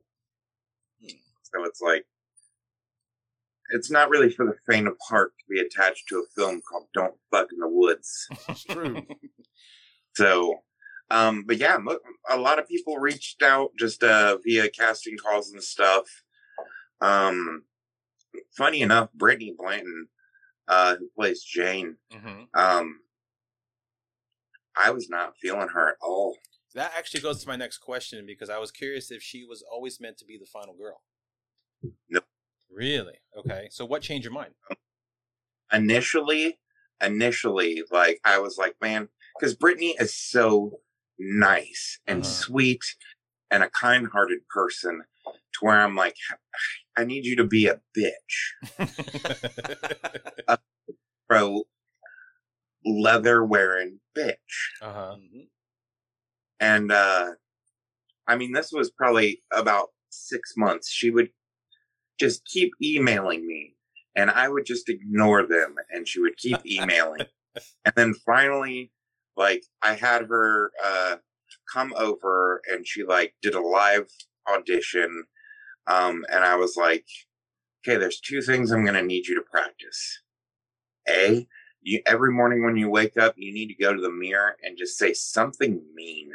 [1.01, 2.05] So it's like
[3.69, 6.88] it's not really for the faint of heart to be attached to a film called
[6.93, 8.27] don't fuck in the woods.
[8.49, 9.01] It's true.
[10.15, 10.55] so
[11.10, 15.51] um but yeah mo- a lot of people reached out just uh via casting calls
[15.51, 16.05] and stuff.
[17.01, 17.63] Um
[18.58, 20.08] funny enough brittany blanton
[20.67, 23.00] uh who plays jane hmm um
[24.78, 26.36] i was not feeling her at all
[26.76, 30.00] That actually goes to my next question because I was curious if she was always
[30.00, 31.02] meant to be the final girl.
[32.10, 32.24] Nope.
[32.70, 33.17] Really?
[33.38, 33.67] Okay.
[33.72, 34.54] So what changed your mind?
[35.74, 36.60] initially
[37.04, 39.08] initially like i was like man
[39.39, 40.80] because brittany is so
[41.20, 42.32] nice and Uh-huh.
[42.34, 42.84] sweet
[43.50, 46.15] and a kind-hearted person to where i'm like
[46.97, 48.88] i need you to be a bitch
[51.30, 51.63] bro
[52.86, 54.36] leather wearing bitch
[54.82, 55.15] uh huh.
[55.17, 55.47] Mhm.
[56.60, 57.32] and uh
[58.27, 61.30] i mean this was probably about six months she would
[62.19, 63.75] just keep emailing me
[64.15, 67.25] and i would just ignore them and she would keep emailing
[67.86, 68.91] and then finally
[69.38, 71.15] like i had her uh
[71.71, 74.08] come over and she like did a live
[74.49, 75.23] audition
[75.88, 77.06] um and i was like
[77.84, 80.22] okay there's two things i'm gonna need you to practice.
[81.10, 81.48] A
[81.82, 84.78] you every morning when you wake up you need to go to the mirror and
[84.78, 86.32] just say something mean.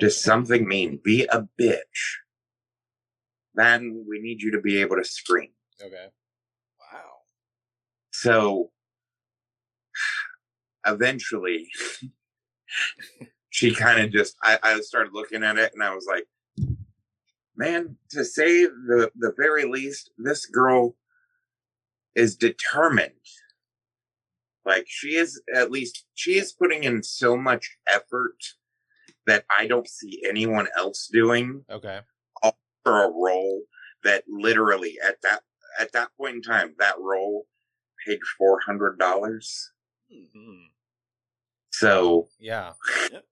[0.00, 0.98] Just something mean.
[1.04, 2.16] Be a bitch.
[3.54, 5.50] Then we need you to be able to scream.
[5.80, 6.06] Okay.
[6.80, 7.10] Wow.
[8.12, 8.70] so
[10.86, 11.68] eventually
[13.50, 16.26] she kind of just I, I started looking at it and i was like
[17.56, 20.96] man to say the the very least this girl
[22.14, 23.12] is determined
[24.64, 28.36] like she is at least she is putting in so much effort
[29.26, 32.00] that i don't see anyone else doing Okay.
[32.84, 33.62] for a role
[34.04, 35.42] that literally at that
[35.78, 37.46] at that point in time that role
[38.04, 39.70] paid four hundred dollars.
[40.10, 40.64] Hmm.
[41.70, 42.72] So Yeah.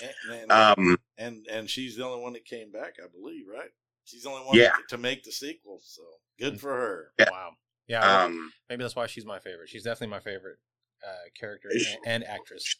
[0.00, 3.70] And, and, um and and she's the only one that came back, I believe, right?
[4.04, 4.72] She's the only one Yeah.
[4.88, 6.02] to make the sequel, so
[6.38, 7.12] good for her.
[7.18, 7.30] Yeah.
[7.30, 7.50] Wow.
[7.88, 8.24] Yeah.
[8.24, 9.68] um maybe that's why she's my favorite.
[9.68, 10.58] She's definitely my favorite
[11.06, 12.76] uh, character Is and, and actress.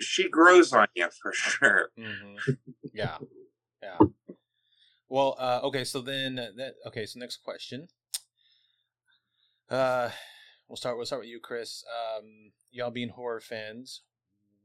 [0.00, 1.90] she grows on you for sure.
[1.98, 2.36] hmm
[2.92, 3.18] Yeah.
[3.82, 3.98] Yeah.
[5.08, 5.84] Well, uh, okay.
[5.84, 7.04] So then, uh, that okay.
[7.04, 7.88] So next question.
[9.68, 10.10] Uh,
[10.68, 10.96] we'll start.
[10.96, 11.84] We'll start with you, Chris.
[12.18, 14.02] Um, y'all being horror fans,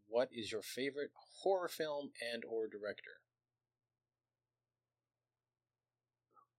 [0.07, 3.19] what is your favorite horror film and or director?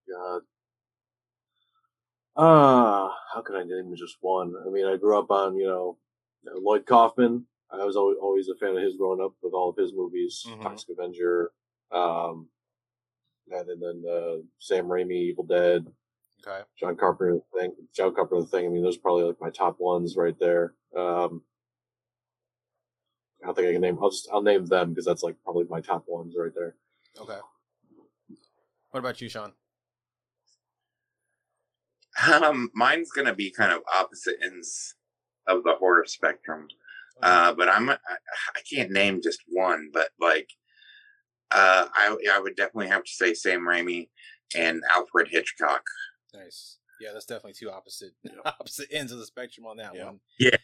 [0.08, 0.42] God.
[2.36, 4.54] Ah, how could I name just one?
[4.64, 5.98] I mean, I grew up on you know
[6.44, 7.46] Lloyd Kaufman.
[7.70, 10.42] I was always, always a fan of his growing up with all of his movies,
[10.46, 10.62] Mhm.
[10.62, 11.52] Toxic Avenger,
[11.90, 12.48] um,
[13.50, 15.86] and then, then uh, Sam Raimi, Evil Dead,
[16.46, 16.62] Okay.
[16.78, 18.64] John Carpenter thing, John Carpenter thing.
[18.66, 20.74] I mean, those are probably like my top ones right there.
[20.96, 21.42] Um,
[23.42, 23.98] I don't think I can name.
[24.00, 26.74] I'll just I'll name them because that's like probably my top ones right there.
[27.20, 27.38] Okay.
[28.90, 29.52] What about you, Sean?
[32.32, 34.94] Um mine's gonna be kind of opposite ends
[35.46, 36.66] of the horror spectrum.
[37.22, 37.96] Uh but I'm I,
[38.56, 40.50] I can't name just one, but like
[41.50, 44.08] uh I I would definitely have to say Sam Raimi
[44.56, 45.82] and Alfred Hitchcock.
[46.34, 46.78] Nice.
[47.00, 48.32] Yeah, that's definitely two opposite Yeah.
[48.44, 50.06] opposite ends of the spectrum on that Yeah.
[50.06, 50.20] one.
[50.40, 50.56] Yeah.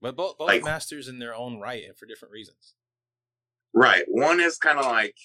[0.00, 2.74] But both both Like- masters in their own right and for different reasons.
[3.74, 4.04] Right.
[4.08, 5.16] One is kind of like,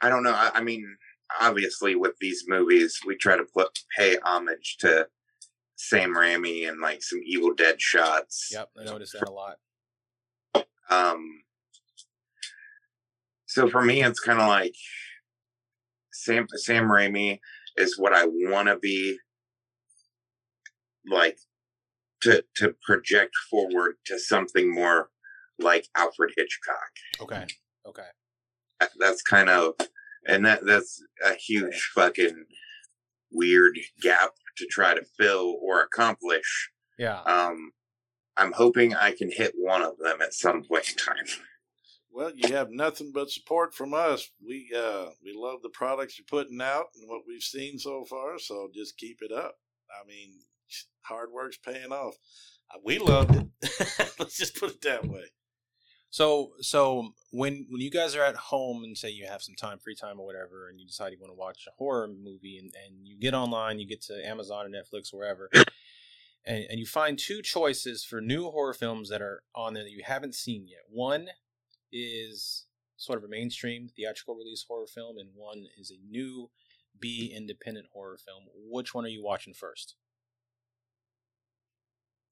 [0.00, 0.32] I don't know.
[0.34, 0.96] I, I mean,
[1.40, 5.08] obviously, with these movies, we try to put, pay homage to
[5.76, 8.48] Sam Raimi and like some Evil Dead shots.
[8.50, 9.56] Yep, I noticed that a lot.
[10.90, 11.42] Um,
[13.46, 14.74] so for me, it's kind of like
[16.12, 17.38] Sam Sam Raimi
[17.76, 19.18] is what I want to be,
[21.06, 21.38] like
[22.22, 25.10] to to project forward to something more
[25.58, 26.90] like Alfred Hitchcock.
[27.20, 27.46] Okay.
[27.86, 28.08] Okay.
[28.98, 29.74] That's kind of,
[30.26, 32.44] and that that's a huge fucking
[33.32, 36.70] weird gap to try to fill or accomplish.
[36.98, 37.22] Yeah.
[37.22, 37.72] Um,
[38.36, 41.26] I'm hoping I can hit one of them at some point in time.
[42.10, 44.30] Well, you have nothing but support from us.
[44.44, 48.38] We uh we love the products you're putting out and what we've seen so far.
[48.38, 49.56] So just keep it up.
[49.90, 50.40] I mean,
[51.02, 52.16] hard work's paying off.
[52.74, 53.46] Uh, We loved it.
[54.18, 55.24] Let's just put it that way.
[56.10, 59.78] So so when when you guys are at home and say you have some time,
[59.78, 62.72] free time or whatever, and you decide you want to watch a horror movie and,
[62.86, 65.50] and you get online, you get to Amazon or Netflix or wherever,
[66.46, 69.92] and, and you find two choices for new horror films that are on there that
[69.92, 70.80] you haven't seen yet.
[70.88, 71.28] One
[71.92, 72.64] is
[72.96, 76.50] sort of a mainstream theatrical release horror film, and one is a new
[76.98, 78.44] B independent horror film.
[78.54, 79.94] Which one are you watching first?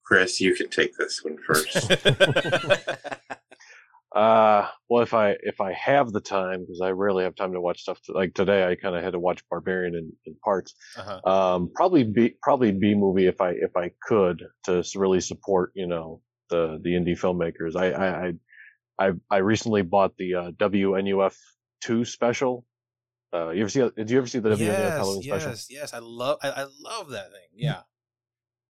[0.06, 1.90] Chris, you can take this one first.
[4.16, 7.60] Uh, well, if I if I have the time, because I rarely have time to
[7.60, 8.00] watch stuff.
[8.04, 10.74] To, like today, I kind of had to watch Barbarian in, in parts.
[10.96, 11.30] uh-huh.
[11.30, 15.86] Um, probably B probably B movie if I if I could to really support you
[15.86, 17.76] know the the indie filmmakers.
[17.76, 18.32] I I I
[18.98, 21.36] I, I recently bought the uh, WNUF
[21.82, 22.64] two special.
[23.34, 23.86] Uh, you ever see?
[23.94, 25.50] Did you ever see the WNUF yes, Halloween special?
[25.50, 25.92] yes, yes.
[25.92, 27.48] I love I, I love that thing.
[27.54, 27.82] Yeah.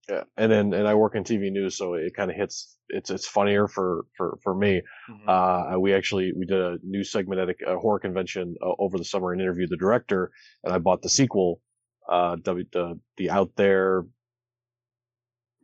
[0.08, 2.76] Yeah, and then and I work in TV news, so it kind of hits.
[2.88, 4.82] It's it's funnier for for for me.
[5.08, 5.28] Mhm.
[5.28, 8.98] Uh, we actually we did a news segment at a, a horror convention uh, over
[8.98, 10.30] the summer and interviewed the director,
[10.62, 11.60] and I bought the sequel,
[12.08, 14.04] uh, w, the the out there,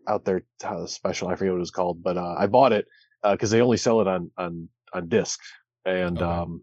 [0.09, 1.29] out there uh, special.
[1.29, 2.87] I forget what it was called, but uh, I bought it
[3.31, 5.39] because they only sell it on on on disc,
[5.85, 6.23] and Okay.
[6.23, 6.63] um,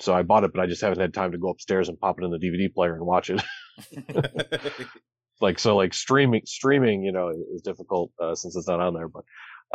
[0.00, 2.20] so I bought it, but I just haven't had time to go upstairs and pop
[2.20, 3.42] it in the DVD player and watch it.
[5.40, 9.08] like so like streaming streaming you know is difficult uh, since it's not on there
[9.08, 9.24] but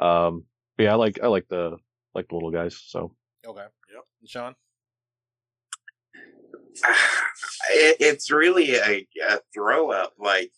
[0.06, 0.44] um
[0.78, 1.78] but yeah i like i like the
[2.16, 3.14] like the little guys so
[3.46, 3.66] okay.
[3.94, 4.04] Yep.
[4.22, 4.56] And Sean.
[7.72, 10.14] it, it's really a, a throw up.
[10.18, 10.52] Like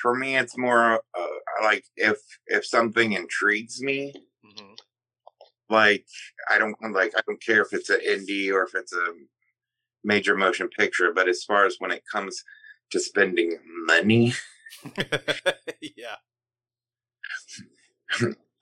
[0.00, 1.26] for me, it's more uh,
[1.62, 4.12] like if if something intrigues me,
[4.46, 4.74] Mm-hmm.
[5.68, 6.06] like
[6.50, 9.12] I don't like I don't care if it's an indie or if it's a
[10.04, 11.12] major motion picture.
[11.14, 12.42] But as far as when it comes
[12.90, 14.32] to spending money,
[15.80, 16.16] yeah.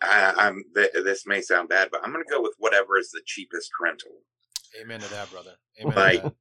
[0.02, 3.22] I, I'm th- this may sound bad, but I'm gonna go with whatever is the
[3.24, 4.10] cheapest rental.
[4.80, 5.52] Amen to that, brother.
[5.80, 6.32] Amen Like- to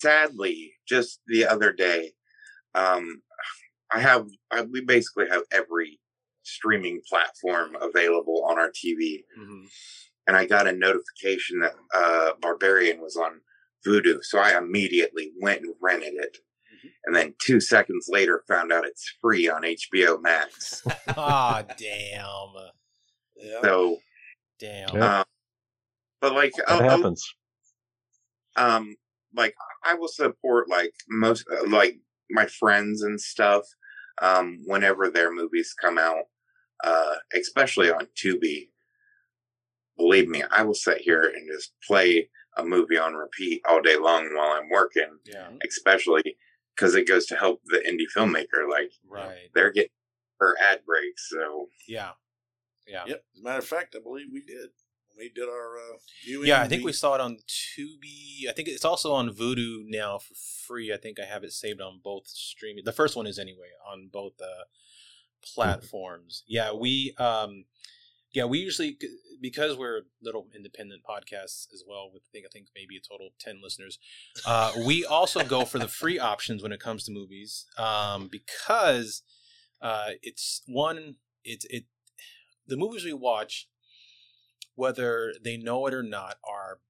[0.00, 2.12] sadly, just the other day,
[2.74, 3.22] um,
[3.92, 6.00] I have I, we basically have every
[6.42, 9.66] streaming platform available on our TV, Mhm.
[10.26, 13.40] and I got a notification that uh, Barbarian was on
[13.86, 16.36] Vudu, so I immediately went and rented it,
[17.06, 20.82] and then two seconds later found out it's free on HBO Max.
[21.16, 22.70] Ah, damn.
[23.36, 23.60] Yeah.
[23.62, 23.98] so,
[24.58, 25.02] Damn.
[25.02, 25.24] Um,
[26.20, 27.34] but like, that oh, oh, happens
[28.56, 28.94] um
[29.36, 31.96] like i will support like most uh, like
[32.30, 33.64] my friends and stuff
[34.22, 36.24] um whenever their movies come out
[36.84, 38.68] uh especially on tubi
[39.96, 43.96] believe me i will sit here and just play a movie on repeat all day
[43.96, 45.48] long while i'm working Yeah.
[45.66, 46.36] especially
[46.74, 49.50] because it goes to help the indie filmmaker like Right.
[49.54, 49.90] they're getting
[50.40, 52.12] her ad breaks so Yeah.
[52.86, 53.04] Yeah.
[53.06, 53.24] Yep.
[53.34, 54.70] As a matter of fact, I believe we did.
[55.16, 56.48] We did our uh, viewing.
[56.48, 58.48] Yeah, I think we saw it on Tubi.
[58.48, 60.34] I think it's also on Vudu now for
[60.66, 60.92] free.
[60.92, 62.84] I think I have it saved on both streaming.
[62.84, 64.64] The first one is anyway on both uh,
[65.42, 66.42] platforms.
[66.46, 67.64] Yeah, we um
[68.34, 68.98] yeah, we usually
[69.40, 73.28] because we're little independent podcasts as well with I think I think maybe a total
[73.28, 73.98] of 10 listeners.
[74.46, 79.22] Uh we also go for the free options when it comes to movies um because
[79.80, 81.84] uh it's one it's it
[82.66, 83.68] the movies we watch
[84.74, 86.80] whether they know it or not, are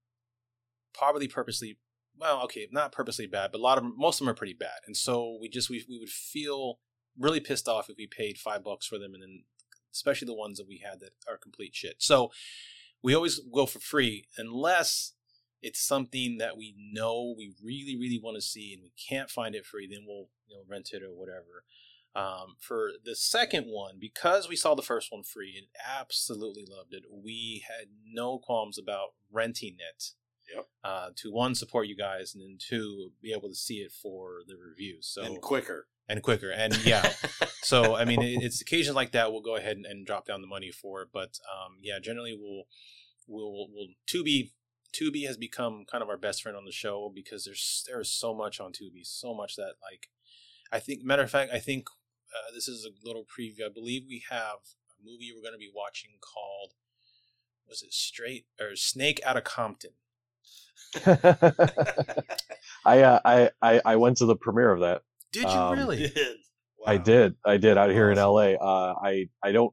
[0.93, 1.79] probably purposely
[2.17, 4.79] well, okay, not purposely bad, but a lot of most of them are pretty bad,
[4.87, 6.79] and so we just we we would feel
[7.19, 9.45] really pissed off if we paid five bucks for them, and then
[9.95, 11.97] especially the ones that we had that are complete shit.
[11.99, 12.31] So
[13.03, 15.13] we always go for free unless
[15.63, 19.55] it's something that we know we really really want to see and we can't find
[19.55, 19.87] it free.
[19.87, 21.65] Then we'll you know rent it or whatever.
[22.17, 25.67] Um, for the second one, because we saw the first one free and
[26.01, 30.11] absolutely loved it, we had no qualms about renting it.
[30.55, 30.69] Yep.
[30.85, 34.43] Uh, to one, support you guys, and then two, be able to see it for
[34.47, 35.09] the reviews.
[35.09, 35.89] So and quicker.
[36.09, 36.51] And quicker.
[36.51, 37.13] And yeah,
[37.63, 40.47] so I mean, it's occasions like that we'll go ahead and, and drop down the
[40.47, 41.09] money for.
[41.13, 42.65] But um, yeah, generally we'll
[43.27, 44.53] we'll we'll, Tubi.
[44.95, 48.11] Tubi has become kind of our best friend on the show because there's there is
[48.11, 50.09] so much on Tubi, so much that like
[50.71, 51.03] I think.
[51.03, 51.89] Matter of fact, I think
[52.33, 53.67] uh, this is a little preview.
[53.67, 56.75] I believe we have a movie we're going to be watching called
[57.69, 59.93] was it Straight or Snake Out of Compton.
[62.85, 65.03] I, uh, I I I went to the premiere of that.
[65.35, 66.09] Did you Um, really?
[66.15, 66.37] Did.
[66.87, 67.35] I did.
[67.45, 68.53] I did out here in LA.
[68.53, 69.73] Uh, I I don't.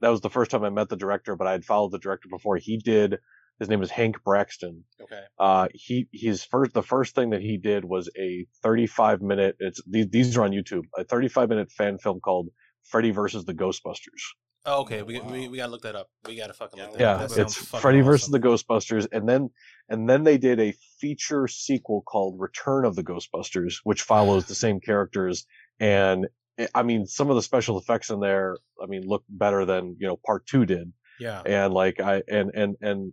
[0.00, 2.28] That was the first time I met the director, but I had followed the director
[2.30, 2.56] before.
[2.56, 3.18] He did.
[3.58, 4.84] His name is Hank Braxton.
[5.00, 5.20] Okay.
[5.38, 9.56] Uh, he his first the first thing that he did was a 35 minute.
[9.58, 10.84] It's these these are on YouTube.
[10.96, 12.48] A 35 minute fan film called
[12.84, 14.22] Freddy versus the Ghostbusters.
[14.64, 15.02] Oh, okay.
[15.02, 15.32] We, Wow.
[15.32, 16.08] we we gotta look that up.
[16.26, 17.18] We gotta fucking Yeah, look that Yeah, up.
[17.18, 19.50] That it's sounds fucking Freddy versus the Ghostbusters, and then
[19.88, 24.54] and then they did a feature sequel called Return of the Ghostbusters, which follows the
[24.54, 25.46] same characters.
[25.80, 29.64] And eh, I mean, some of the special effects in there, I mean, look better
[29.64, 30.92] than you know Part Two did.
[31.18, 31.42] Yeah.
[31.44, 33.12] And like I and and and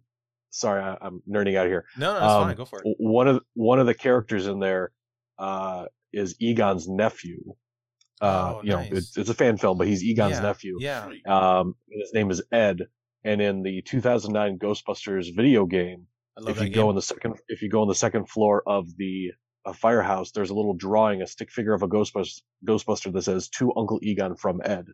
[0.52, 1.86] sorry, I, I'm nerding out here.
[1.98, 2.56] No, no, that's Um, fine.
[2.58, 2.96] Go for it.
[3.00, 4.92] One of one of the characters in there
[5.40, 7.56] uh, is Egon's nephew.
[8.22, 8.92] Uh, Oh, you know, nice.
[8.92, 10.78] it's, it's a fan film, but he's Egon's Yeah, nephew.
[10.80, 11.06] Yeah.
[11.06, 11.26] Sweet.
[11.28, 12.82] Um, his name is Ed,
[13.24, 16.08] and in the 2009 Ghostbusters video game,
[16.48, 16.74] if you game.
[16.74, 19.32] go on the second, if you go on the second floor of the
[19.66, 23.50] uh, firehouse, there's a little drawing, a stick figure of a Ghostbuster, Ghostbuster that says
[23.60, 24.86] "To Uncle Egon from Ed."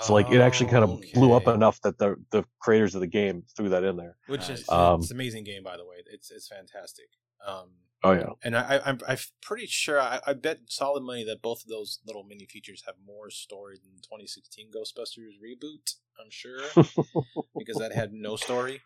[0.00, 3.06] So like, it actually kind of blew up enough that the the creators of the
[3.06, 4.16] game threw that in there.
[4.26, 4.70] Which is Nice.
[4.70, 5.96] Um, it's an amazing game, by the way.
[6.12, 7.06] It's it's fantastic.
[7.46, 7.70] Um,
[8.04, 11.42] Oh yeah, and I, I I'm I'm pretty sure I, I bet solid money that
[11.42, 15.94] both of those little mini features have more story than the 2016 Ghostbusters reboot.
[16.20, 16.60] I'm sure
[17.58, 18.82] because that had no story.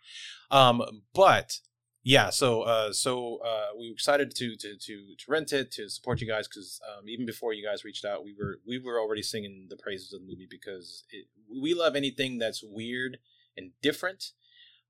[0.50, 0.82] Um,
[1.14, 1.58] but
[2.04, 5.88] yeah, so uh, so uh, we were excited to to to to rent it to
[5.88, 8.98] support you guys because um, even before you guys reached out, we were we were
[8.98, 13.18] already singing the praises of the movie because it, we love anything that's weird
[13.56, 14.32] and different,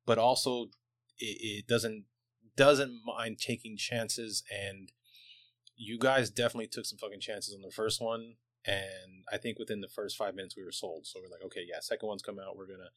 [0.07, 0.69] but also
[1.19, 2.05] it, it doesn't
[2.57, 4.93] doesn't mind taking chances and
[5.77, 8.35] you guys definitely took some fucking chances on the first one
[8.65, 11.07] and i think within the first five minutes we were sold.
[11.07, 12.57] So we're like okay yeah second one's coming out.
[12.57, 12.91] We're gonna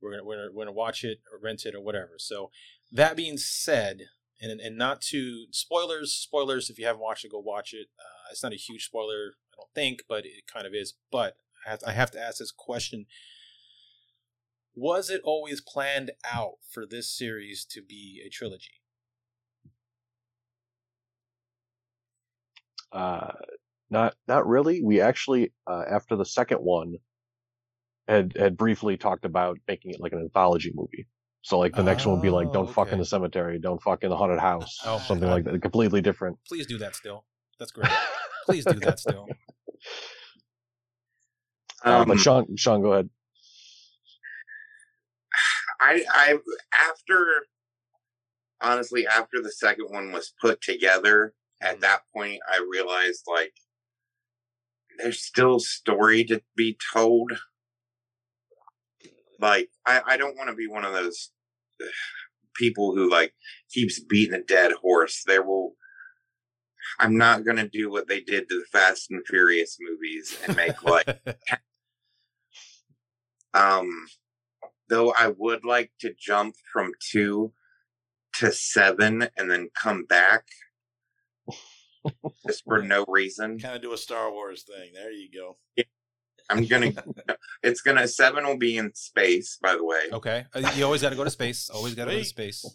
[0.00, 2.14] we're gonna we're gonna, we're gonna watch it or rent it or whatever.
[2.18, 2.50] So
[2.92, 4.06] that being said
[4.40, 7.88] and and not to spoilers spoilers if you haven't watched it go watch it.
[7.98, 10.94] Uh, it's not a huge spoiler i don't think but it kind of is.
[11.10, 11.36] But
[11.66, 13.06] I have, I have to ask this question.
[14.76, 18.82] Was it always planned out for this series to be a trilogy
[22.94, 23.32] uh,
[23.90, 24.82] not not really.
[24.82, 26.94] We actually uh, after the second one
[28.08, 31.06] had had briefly talked about making it like an anthology movie.
[31.42, 33.82] So like the next one would be like Oh, don't fuck in the cemetery, don't
[33.82, 35.34] fuck in the haunted house, Oh, something God.
[35.34, 36.38] like that, completely different.
[36.48, 37.24] please do that still
[37.58, 37.90] that's great
[38.46, 39.26] please do that still
[41.84, 43.10] Uh, Um, but Sean, Sean, go ahead.
[45.80, 46.38] I I
[46.88, 47.44] after
[48.62, 53.52] honestly after the second one was put together, at that point I realized like
[54.98, 57.32] there's still story to be told.
[59.40, 61.30] Like I I don't want to be one of those
[62.54, 63.34] people who like
[63.72, 65.22] keeps beating a dead horse.
[65.26, 65.74] There will
[66.98, 70.82] I'm not gonna do what they did to the Fast and Furious movies and make
[70.82, 71.18] like
[73.54, 74.06] um,
[74.88, 77.52] though I would like to jump from two
[78.34, 80.46] to seven and then come back
[82.46, 83.58] just for no reason.
[83.60, 84.92] Kind of do a Star Wars thing.
[84.94, 85.56] There you go.
[86.50, 86.92] I'm gonna,
[87.62, 90.08] it's gonna, seven will be in space, by the way.
[90.12, 92.66] okay Uh, you always got to go to space always got to go to space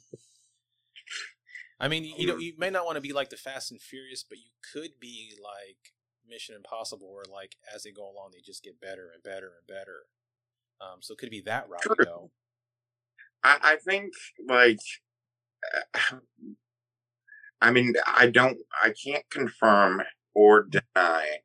[1.80, 4.26] i mean you know you may not want to be like the fast and furious
[4.28, 5.94] but you could be like
[6.28, 9.68] mission impossible where like as they go along they just get better and better and
[9.68, 10.02] better
[10.82, 12.32] um so it could be that route True.
[13.44, 14.14] I, I think,
[14.48, 14.80] like,
[15.94, 16.18] uh,
[17.62, 20.02] I mean, I don't, I can't confirm
[20.34, 21.40] or deny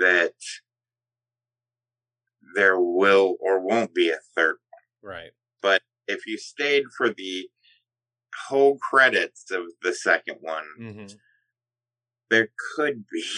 [0.00, 0.34] that
[2.54, 5.12] there will or won't be a third one.
[5.14, 5.30] right
[5.60, 7.48] But if you stayed for the
[8.48, 11.06] whole credits of the second one, mm-hmm.
[12.30, 13.24] there could be.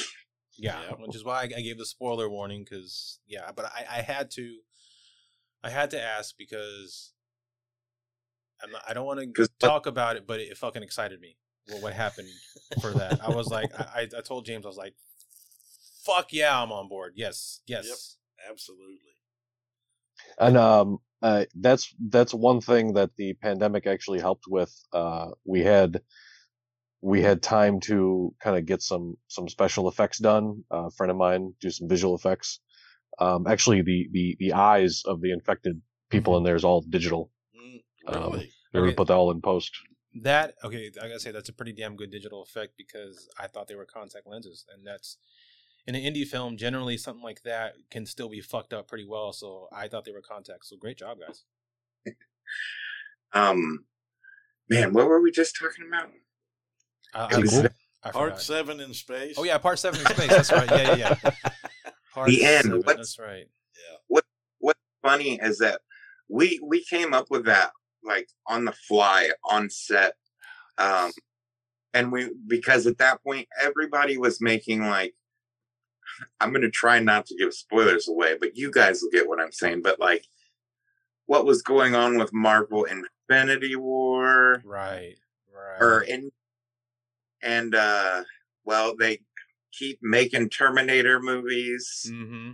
[0.57, 0.95] Yeah, Yeah.
[1.01, 4.31] which is why I, I gave the spoiler warning because yeah, but I, I had
[4.37, 4.59] to,
[5.65, 7.13] I had to ask because
[8.63, 11.39] I'm not, I don't want to talk about it, but it, fucking excited me.
[11.69, 12.29] What what happened
[12.81, 13.21] for that?
[13.25, 14.95] I was like, I, I I told James, I was like,
[16.05, 17.13] fuck yeah, I'm on board.
[17.17, 18.17] Yes, yes.
[18.51, 18.99] Absolutely.
[20.39, 24.73] And um, uh, that's that's one thing that the pandemic actually helped with.
[24.93, 26.03] Uh, we had
[27.01, 30.65] we had time to kind of get some some special effects done.
[30.73, 32.61] Uh, a friend of mine do some visual effects.
[33.19, 37.31] Um, actually, the the the eyes of the infected people in there is all digital.
[37.57, 38.53] Mm, Um, really?
[38.73, 38.95] They Okay.
[38.95, 39.71] put that all in post.
[40.23, 43.67] That okay, I gotta say that's a pretty damn good digital effect because I thought
[43.69, 45.17] they were contact lenses, and that's
[45.87, 46.57] in an indie film.
[46.57, 49.33] Generally, something like that can still be fucked up pretty well.
[49.33, 50.71] So I thought they were contacts.
[50.71, 51.45] So great job, guys.
[53.33, 53.87] Um,
[54.71, 56.11] man, what were we just talking about?
[57.13, 57.69] I, It was I,
[58.05, 59.35] I Part seven in space.
[59.37, 60.29] Oh yeah, part seven in space.
[60.29, 60.71] That's right.
[60.71, 61.31] Yeah, yeah, yeah.
[62.15, 62.63] Part The end.
[62.65, 63.47] seven, What's- That's right.
[64.61, 65.81] What's funny is that
[66.29, 67.73] we we came up with that
[68.05, 70.15] like on the fly on set,
[70.79, 71.13] um,
[71.93, 75.15] and we because at that point everybody was making like.
[76.39, 79.51] I'm gonna try not to give spoilers away, but you guys will get what I'm
[79.51, 79.83] saying.
[79.83, 80.25] But like,
[81.27, 84.63] what was going on with Marvel Infinity War?
[84.65, 85.17] Right.
[85.55, 85.81] Right.
[85.81, 86.31] or in
[87.43, 88.25] and uh
[88.65, 89.21] well they
[89.73, 92.53] keep making terminator movies mm-hmm.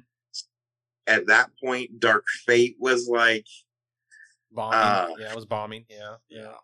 [1.06, 3.46] at that point dark fate was like
[4.52, 4.78] Bombing.
[4.78, 5.84] Uh, yeah, it was bombing.
[5.88, 6.16] Yeah.
[6.28, 6.54] Yeah.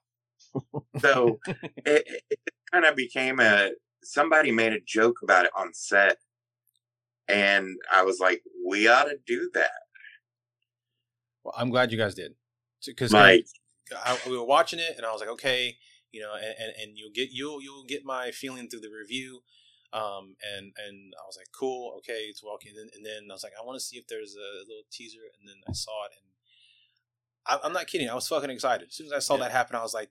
[1.01, 2.41] so it, it
[2.73, 3.71] kind of became a
[4.03, 6.19] somebody made a joke about it on set
[7.29, 9.71] and i was like we ought to do that
[11.47, 12.35] Well, I'm glad you guys did.
[12.85, 13.47] Because like
[13.95, 15.77] I, we were watching it, and I was like, okay,
[16.13, 19.41] you know, and, and, and you'll get you'll you'll get my feeling through the review,
[19.93, 23.35] um, and and I was like, cool, okay, it's walking, and then, and then I
[23.35, 26.07] was like, I want to see if there's a little teaser, and then I saw
[26.07, 26.26] it, and
[27.49, 28.89] I'm not kidding, I was fucking excited.
[28.89, 29.41] As soon as I saw Yeah.
[29.45, 30.11] that happen, I was like,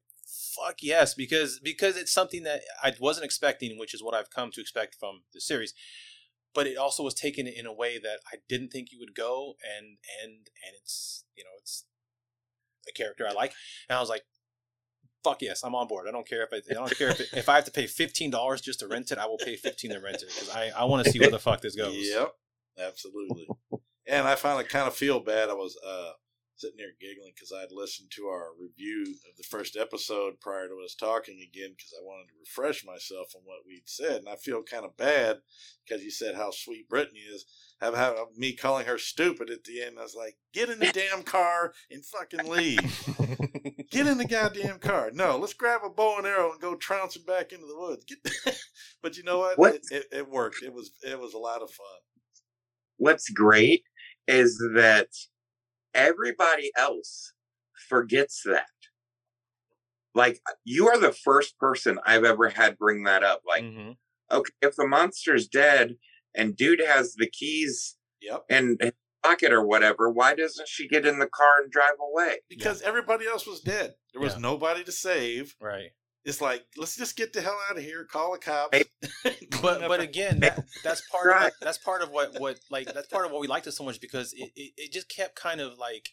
[0.55, 4.51] fuck yes, because because it's something that I wasn't expecting, which is what I've come
[4.51, 5.73] to expect from the series.
[6.53, 9.55] But it also was taken in a way that I didn't think you would go,
[9.77, 10.31] and and
[10.65, 11.85] and it's you know it's
[12.87, 13.53] a character I like,
[13.89, 14.23] and I was like,
[15.23, 16.07] "Fuck yes, I'm on board.
[16.07, 17.87] I don't care if I, I don't care if, it, if I have to pay
[17.87, 19.17] fifteen dollars just to rent it.
[19.17, 21.39] I will pay fifteen to rent it because I, I want to see where the
[21.39, 22.31] fuck this goes." Yep,
[22.79, 23.47] absolutely.
[24.07, 25.49] and I finally kind of feel bad.
[25.49, 26.11] I was uh,
[26.55, 30.67] sitting there giggling because I had listened to our review of the first episode prior
[30.67, 34.17] to us talking again because I wanted to refresh myself on what we'd said.
[34.17, 35.37] And I feel kind of bad
[35.85, 37.45] because you said how sweet Brittany is.
[37.81, 39.97] Have, have me calling her stupid at the end.
[39.99, 43.03] I was like, get in the damn car and fucking leave.
[43.91, 45.11] Get in the goddamn car.
[45.13, 48.05] No, let's grab a bow and arrow and go trouncing back into the woods.
[48.05, 48.59] Get
[49.01, 49.57] but you know what?
[49.57, 49.75] What?
[49.75, 50.63] It, it, it worked.
[50.63, 51.85] It was it was a lot of fun.
[52.97, 53.83] what's great
[54.27, 55.07] is that
[55.95, 57.33] everybody else
[57.89, 58.67] forgets that.
[60.13, 63.41] Like you are the first person I've ever had bring that up.
[63.45, 63.97] Like, Mhm.
[64.31, 65.97] okay, if the monster's dead
[66.33, 68.45] and dude has the keys Yep.
[68.49, 68.91] in his
[69.23, 72.39] pocket or whatever, why doesn't she get in the car and drive away?
[72.47, 73.95] Because everybody else was dead.
[74.13, 74.39] There was Yeah.
[74.39, 75.55] nobody to save.
[75.59, 75.91] right.
[76.25, 78.75] It's like, let's just get the hell out of here, call the cops.
[78.75, 78.85] Hey,
[79.61, 83.25] But but again, that, that's part of that's part of what what like that's part
[83.25, 85.77] of what we liked it so much because it, it, it just kept kind of
[85.77, 86.09] like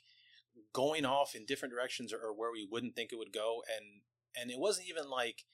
[0.73, 3.63] going off in different directions or, or where we wouldn't think it would go.
[3.75, 4.03] And
[4.41, 5.45] and it wasn't even like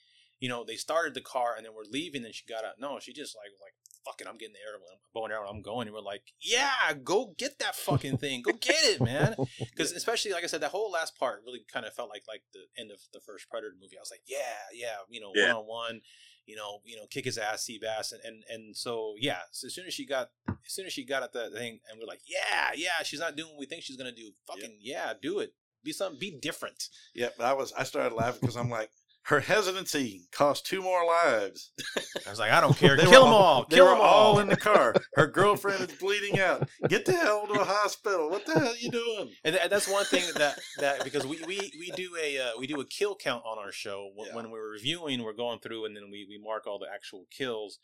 [0.41, 2.75] you know they started the car and then we're leaving and she got out.
[2.79, 3.75] No she just like like
[4.05, 4.81] fuck it i'm getting the arrow
[5.13, 5.89] bow and arrow i'm going.
[5.89, 8.43] And we're like yeah go get that fucking thing.
[8.43, 9.35] Go get it man.
[9.59, 12.43] Because especially like i said that whole last part really kind of felt like like
[12.53, 13.97] the end of the first predator movie.
[13.97, 14.39] I was like yeah
[14.73, 16.01] yeah you know one on one
[16.47, 19.67] you know you know kick his ass sea bass and, and and so yeah so
[19.67, 22.07] as soon as she got as soon as she got at the thing and we're
[22.07, 24.33] like yeah yeah she's not doing what we think she's gonna do.
[24.47, 25.53] Fucking yeah do it.
[25.85, 26.89] Be something be different.
[27.15, 27.73] Yep, I was.
[27.73, 28.91] I started laughing because I'm like,
[29.29, 31.73] her hesitancy cost two more lives.
[32.27, 34.57] i was like i don't care kill them all kill them all all in the
[34.57, 34.95] car.
[35.15, 36.69] Her girlfriend is bleeding out.
[36.89, 38.31] Get the hell to a hospital.
[38.31, 39.31] What the hell are you doing?
[39.45, 42.81] and that's one thing that that because we we, we do a uh, we do
[42.81, 44.37] a kill count on our show when, Yeah.
[44.37, 47.79] when we're reviewing we're going through and then we, we mark all the actual kills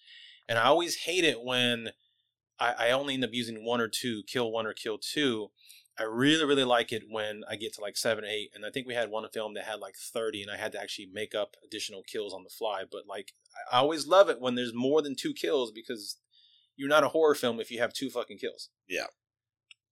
[0.49, 1.91] and i always hate it when
[2.59, 5.51] I, I only end up using one or two kill one or kill two
[5.99, 8.87] i really really like it when i get to like seven eight and i think
[8.87, 11.57] we had one film that had like 30 and i had to actually make up
[11.65, 13.33] additional kills on the fly but like
[13.73, 16.19] i I always love it when there's more than two kills because
[16.77, 19.07] you're not a horror film if you have two fucking kills Yeah,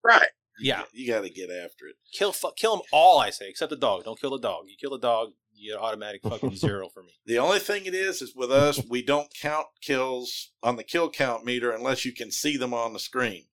[0.03, 0.27] Right.
[0.59, 0.79] Yeah.
[0.79, 1.95] got- you got to get after it.
[2.13, 4.03] Kill fu- kill them all, I say, except the dog.
[4.03, 4.65] Don't kill the dog.
[4.67, 7.13] You kill the dog, you get automatic fucking zero for me.
[7.25, 11.09] The only thing it is is with us, we don't count kills on the kill
[11.09, 13.45] count meter unless you can see them on the screen.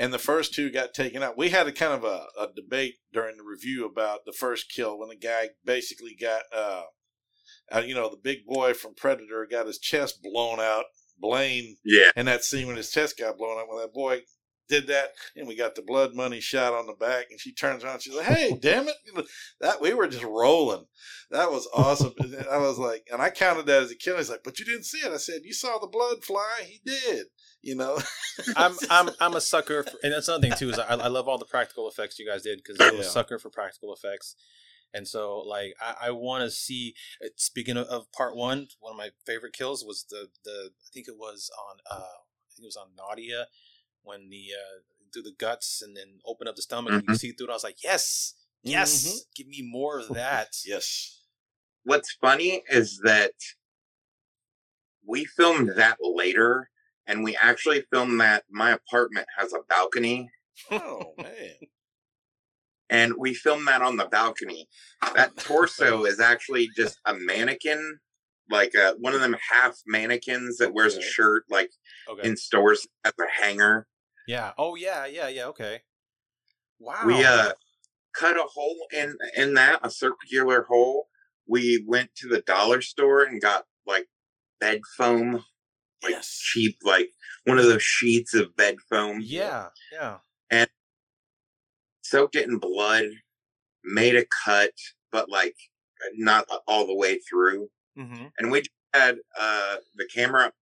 [0.00, 1.36] And the first two got taken out.
[1.36, 4.98] We had a kind of a, a debate during the review about the first kill
[4.98, 6.84] when the guy basically got, uh,
[7.70, 10.86] uh, you know, the big boy from Predator got his chest blown out.
[11.18, 12.12] Blaine Yeah.
[12.16, 14.22] and that scene when his chest got blown out, well, that boy
[14.70, 17.26] did that, and we got the blood money shot on the back.
[17.30, 18.96] And she turns around, she's like, "Hey, damn it!"
[19.60, 20.86] That we were just rolling.
[21.30, 22.14] That was awesome.
[22.50, 24.16] I was like, and I counted that as a kill.
[24.16, 26.62] He's like, "But you didn't see it." I said, "You saw the blood fly.
[26.66, 27.26] He did."
[27.62, 27.98] You know,
[28.56, 31.28] I'm I'm I'm a sucker, for, and that's another thing too is I, I love
[31.28, 34.34] all the practical effects you guys did because I'm a sucker for practical effects,
[34.94, 36.94] and so like I, I want to see.
[37.22, 40.88] uh, Speaking of, of part one, one of my favorite kills was the the I
[40.94, 43.46] think it was on uh I think it was on Nadia
[44.02, 44.80] when the uh
[45.12, 47.18] do the guts and then open up the stomach and you Mhm.
[47.18, 47.50] see through it.
[47.50, 49.34] I was like, yes, yes, Mhm.
[49.34, 50.50] give me more of that.
[50.64, 51.22] yes.
[51.82, 53.32] What's funny is that
[55.04, 56.70] we filmed that later,
[57.06, 58.44] and we actually filmed that.
[58.50, 60.30] My apartment has a balcony,
[60.70, 61.56] Oh man.
[62.88, 64.68] and we filmed that on the balcony.
[65.14, 67.98] That torso is actually just a mannequin,
[68.50, 71.70] like uh one of them half mannequins that wears a shirt, like
[72.08, 72.28] Okay.
[72.28, 73.86] in stores as a hanger.
[74.30, 74.52] Yeah.
[74.56, 75.06] Oh yeah.
[75.06, 75.28] Yeah.
[75.28, 75.46] Yeah.
[75.46, 75.80] Okay.
[76.78, 77.02] Wow.
[77.04, 77.52] We uh
[78.14, 81.08] cut a hole in in that, a circular hole.
[81.48, 84.06] We went to the dollar store and got like
[84.60, 85.44] bed foam,
[86.02, 86.38] like Yes.
[86.38, 87.10] cheap, like
[87.44, 89.18] one of those sheets of bed foam.
[89.20, 89.68] Yeah.
[89.92, 90.18] Yeah.
[90.48, 90.70] And
[92.02, 93.06] soaked it in blood,
[93.84, 94.74] made a cut,
[95.10, 95.56] but like
[96.16, 97.68] not all the way through.
[97.98, 98.26] Mm-hmm.
[98.38, 100.52] And we just had uh the camera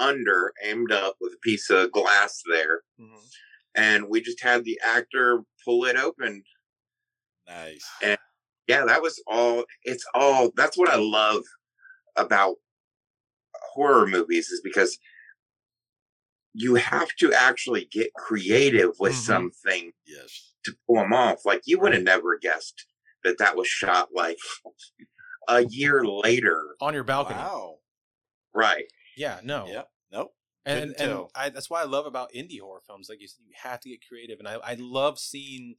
[0.00, 2.80] under aimed up with a piece of glass there.
[3.00, 3.16] Mm-hmm.
[3.76, 6.42] And we just had the actor pull it open
[7.48, 7.84] Nice.
[8.02, 8.18] And
[8.68, 11.42] yeah that was all it's all that's what i love
[12.16, 12.56] about
[13.74, 14.96] horror movies is because
[16.54, 19.16] you have to actually get creative with Mhm.
[19.26, 20.52] something Yes.
[20.64, 22.86] to pull them off like you would have never guessed
[23.24, 24.38] that that was shot like
[25.48, 27.38] a year later On your balcony.
[27.38, 27.78] Wow.
[28.54, 28.86] right
[29.20, 29.40] Yeah.
[29.44, 29.66] No.
[29.66, 29.88] Yep.
[30.12, 30.34] Nope.
[30.64, 31.28] and Couldn't and.
[31.34, 33.08] I, that's why I love about indie horror films.
[33.10, 35.76] Like you said, you have to get creative, and I, I love seeing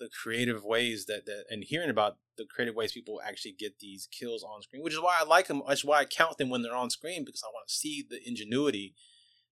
[0.00, 4.08] the creative ways that, that and hearing about the creative ways people actually get these
[4.10, 5.62] kills on screen, which is why I like them.
[5.68, 8.18] That's why I count them when they're on screen because I want to see the
[8.26, 8.96] ingenuity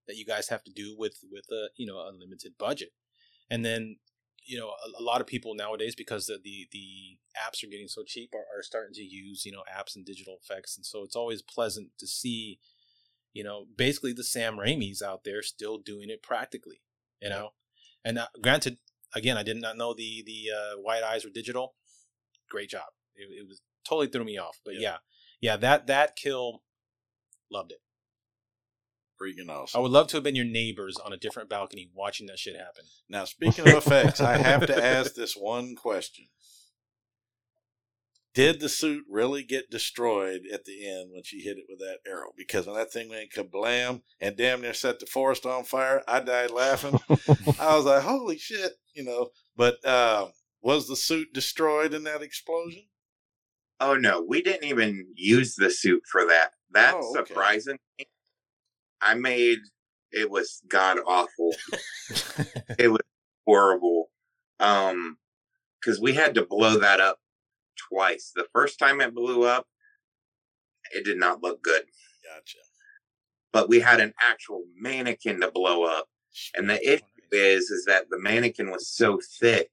[0.05, 2.89] that you guys have to do with with a you know a limited budget,
[3.49, 3.99] and then
[4.45, 7.87] you know a, a lot of people nowadays because the the, the apps are getting
[7.87, 11.03] so cheap are, are starting to use you know apps and digital effects, and so
[11.03, 12.59] it's always pleasant to see
[13.33, 16.81] you know, basically the Sam Raimis out there still doing it practically,
[17.21, 17.49] you know.
[18.05, 18.77] And uh, granted,
[19.15, 21.75] again, I did not know the the uh, white eyes were digital.
[22.49, 22.83] Great job.
[23.15, 24.79] It, it was totally threw me off, but Yeah.
[24.81, 24.97] yeah,
[25.41, 26.61] yeah, that that kill,
[27.51, 27.79] loved it.
[29.21, 29.77] Freaking awesome.
[29.79, 32.55] I would love to have been your neighbors on a different balcony watching that shit
[32.57, 32.83] happen.
[33.07, 36.25] Now, speaking of effects, I have to ask this one question.
[38.33, 41.99] Did the suit really get destroyed at the end when she hit it with that
[42.07, 42.31] arrow?
[42.35, 46.19] Because when that thing went kablam and damn near set the forest on fire, I
[46.19, 46.99] died laughing.
[47.59, 49.29] I was like, holy shit, you know.
[49.55, 50.29] But uh,
[50.61, 52.83] was the suit destroyed in that explosion?
[53.79, 57.33] oh no we didn't even use the suit for that that's Oh, okay.
[57.33, 57.77] surprising
[59.01, 59.57] i made
[60.11, 61.55] it was god awful
[62.77, 63.01] it was
[63.47, 64.09] horrible
[64.59, 65.17] um
[65.81, 67.17] because we had to blow that up
[67.89, 69.67] twice the first time it blew up
[70.91, 71.83] it did not look good
[72.23, 72.57] Gotcha.
[73.51, 76.07] but we had an actual mannequin to blow up
[76.55, 79.69] and the issue is is that the mannequin was so thick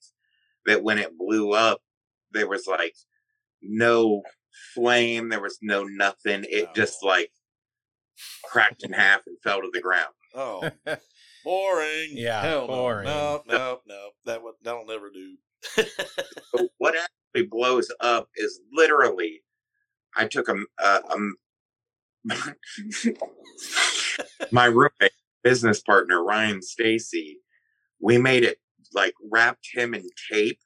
[0.67, 1.81] that when it blew up
[2.33, 2.95] there was like
[3.63, 4.23] no
[4.75, 6.73] flame there was no nothing it Oh.
[6.75, 7.31] just like
[8.45, 10.71] cracked in half and fell to the ground Oh,
[11.45, 12.11] boring.
[12.13, 13.07] Yeah, Hell boring.
[13.07, 14.09] No, no, no, no.
[14.27, 15.37] That would that'll never do.
[16.53, 19.43] But what actually blows up is literally,
[20.17, 21.17] I took a, a, a
[24.53, 25.13] my roommate,
[25.43, 27.39] business partner Ryan Stacy.
[28.01, 28.59] We made it
[28.93, 30.59] like wrapped him in tape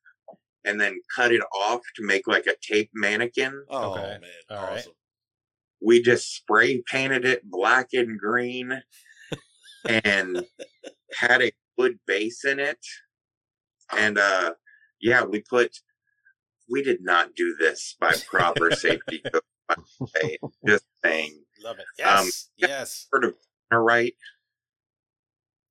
[0.64, 3.64] and then cut it off to make like a tape mannequin.
[3.68, 4.00] oh Okay.
[4.00, 4.78] man, All right.
[4.78, 4.92] awesome.
[5.82, 8.82] We just spray painted it black and green
[9.86, 10.44] and
[11.12, 12.78] had a wood base in it.
[13.94, 14.54] And uh
[15.00, 15.76] yeah, we put
[16.70, 19.42] we did not do this by proper safety code.
[19.68, 20.38] by the way.
[20.66, 21.42] Just saying.
[21.62, 22.02] Love it.
[22.02, 23.06] Um, Yes, yes.
[23.12, 23.34] Heard of
[23.72, 24.14] tannerite?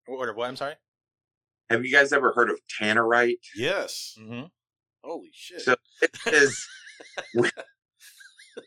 [0.08, 0.36] What?
[0.36, 0.50] What?
[0.50, 0.76] I'm sorry.
[1.70, 3.39] Have you guys ever heard of tannerite?
[3.56, 4.16] Yes.
[4.20, 4.44] Mm-hmm.
[5.04, 5.62] Holy shit.
[5.62, 6.66] So it is
[7.36, 7.50] we,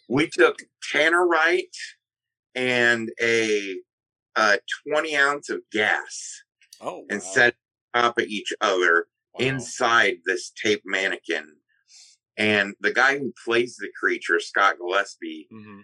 [0.08, 0.58] we took
[0.92, 1.76] tannerite
[2.54, 3.76] and a
[4.34, 4.56] uh,
[4.88, 6.42] 20 ounce of gas
[6.80, 7.26] oh, and wow.
[7.32, 7.54] set
[7.94, 9.06] on top of each other
[9.38, 9.46] Wow.
[9.48, 11.56] inside this tape mannequin.
[12.38, 15.80] And the guy who plays the creature, Scott Gillespie, Mm-hmm.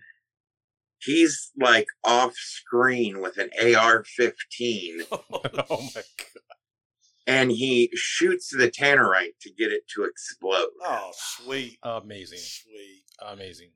[1.00, 6.02] he's like off screen with an AR 15 oh my god.
[7.26, 10.68] and he shoots the tannerite to get it to explode.
[10.84, 12.38] Oh, sweet, Amazing.
[12.38, 13.04] sweet.
[13.20, 13.70] Amazing.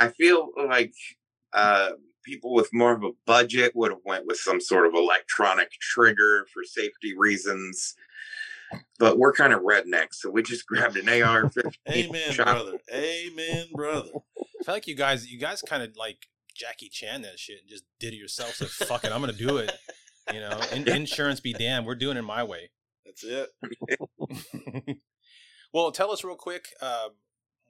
[0.00, 0.94] I feel like
[1.52, 1.90] uh,
[2.24, 6.46] people with more of a budget would have went with some sort of electronic trigger
[6.54, 7.94] for safety reasons.
[8.98, 11.72] But we're kind of rednecks, so we just grabbed an AR-15.
[11.90, 12.46] Amen, shot.
[12.46, 12.78] brother.
[12.92, 14.10] Amen, brother.
[14.38, 17.68] I feel like you guys, you guys kind of like Jackie Chan that shit and
[17.68, 18.54] just did it yourself.
[18.54, 19.72] So fuck it, I'm gonna do it.
[20.30, 21.86] You know, in, insurance be damned.
[21.86, 22.68] We're doing it my way.
[23.06, 23.48] That's it.
[25.72, 27.08] well, tell us real quick uh,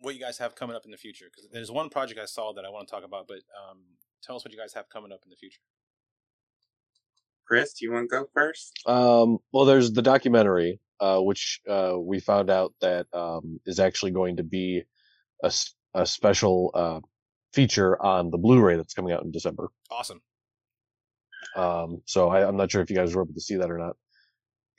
[0.00, 2.52] what you guys have coming up in the future because there's one project I saw
[2.54, 3.38] that I want to talk about, but
[3.70, 3.78] um,
[4.24, 5.60] tell us what you guys have coming up in the future.
[7.46, 8.72] Chris, do you want to go first?
[8.86, 14.10] Um, well, there's the documentary, uh, which uh, we found out that um, is actually
[14.10, 14.82] going to be
[15.42, 15.52] a,
[15.94, 17.00] a special uh,
[17.52, 19.68] feature on the Blu-ray that's coming out in December.
[19.90, 20.20] Awesome.
[21.56, 23.78] Um, so I, I'm not sure if you guys were able to see that or
[23.78, 23.96] not.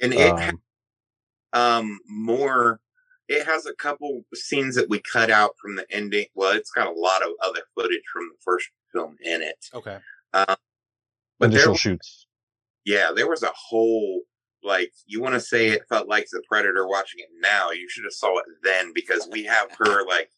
[0.02, 0.62] And it ha- Um,
[1.52, 2.80] um more
[3.28, 6.88] it has a couple scenes that we cut out from the ending well it's got
[6.88, 9.98] a lot of other footage from the first film in it Okay.
[10.34, 10.46] um,
[11.40, 12.28] but there initial shoots.
[12.86, 14.22] yeah there was a whole
[14.64, 18.04] like you want to say it felt like the predator watching it now you should
[18.04, 20.30] have saw it then because we have her like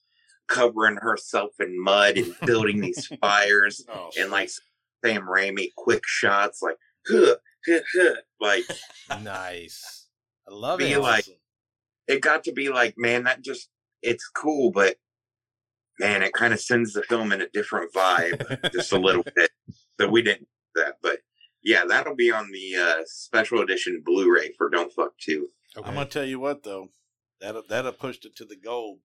[0.47, 4.49] covering herself in mud and building these fires Oh, and like
[5.03, 7.35] sam raimi quick shots like huh,
[7.67, 8.63] huh, huh, like
[9.23, 10.07] Nice.
[10.47, 10.99] I love Be it.
[10.99, 11.25] like-
[12.07, 13.69] it got to be like, man, that just
[14.01, 14.97] it's cool, but
[15.99, 19.51] man, it kind of sends the film in a different vibe just a little bit.
[19.99, 21.19] So we didn't do that, but
[21.63, 25.49] yeah, that'll be on the uh, special edition Blu-ray for Don't Fuck Two.
[25.77, 25.87] okay.
[25.87, 26.89] I'm gonna tell you what though,
[27.39, 28.99] that that have pushed it to the gold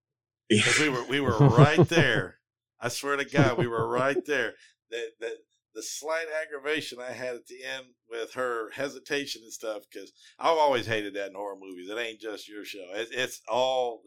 [0.48, 2.38] because we were we were right there.
[2.80, 4.54] I swear to God, we were right there.
[4.90, 5.36] The the
[5.74, 10.58] the slight aggravation I had at the end with her hesitation and stuff because I've
[10.58, 11.88] always hated that in horror movies.
[11.88, 12.84] It ain't just your show.
[12.94, 14.02] It's, it's all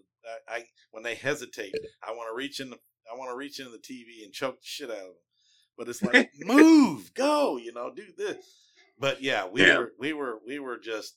[0.50, 1.74] I, I when they hesitate.
[2.06, 2.78] I want to reach in the
[3.12, 5.14] I want to reach into the TV and choke the shit out of them.
[5.78, 8.46] But it's like move, go, you know, do this.
[9.00, 9.78] But yeah, we Yeah.
[9.80, 11.16] were we were we were just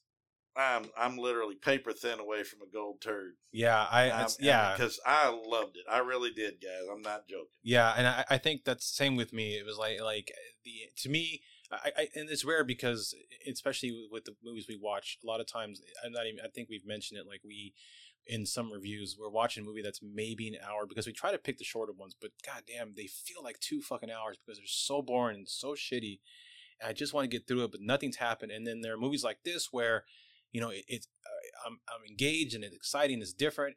[0.57, 3.35] I'm I'm literally paper thin away from a gold turd.
[3.53, 5.85] yeah, I it's, um, yeah because I loved it.
[5.91, 6.87] I really did, guys.
[6.91, 7.47] I'm not joking.
[7.63, 9.59] Yeah, and I, I think that's same with me.
[9.59, 10.33] It was like like
[10.65, 13.15] the to me, I, I and it's rare because
[13.51, 16.41] especially with the movies we watch, a lot of times I'm not even.
[16.43, 17.27] I think we've mentioned it.
[17.27, 17.75] Like we
[18.27, 21.39] in some reviews, we're watching a movie that's maybe an hour because we try to
[21.39, 25.03] pick the shorter ones, but goddamn, they feel like two fucking hours because they're so
[25.03, 26.21] boring and so shitty.
[26.81, 28.53] And I just want to get through it, but nothing's happened.
[28.53, 30.05] And then there are movies like this where,
[30.53, 33.77] you know, it, it's uh, I'm I'm engaged and it's exciting, it's different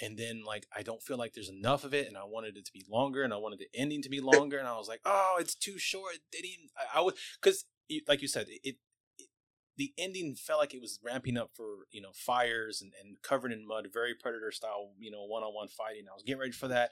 [0.00, 2.64] and then like I don't feel like there's enough of it, and I wanted it
[2.66, 5.00] to be longer, and I wanted the ending to be longer, and I was like,
[5.04, 6.14] oh, it's too short.
[6.32, 6.70] They didn't.
[6.76, 7.64] I, I was because
[8.08, 8.76] like you said, it, it,
[9.76, 13.52] the ending felt like it was ramping up for you know fires and, and covered
[13.52, 16.04] in mud, very predator style, you know, one on one fighting.
[16.10, 16.90] I was getting ready for that,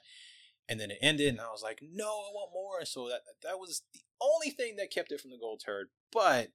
[0.67, 2.79] and then it ended, and I was like, no, I want more.
[2.79, 5.87] And so that that was the only thing that kept it from the gold turd,
[6.11, 6.49] but.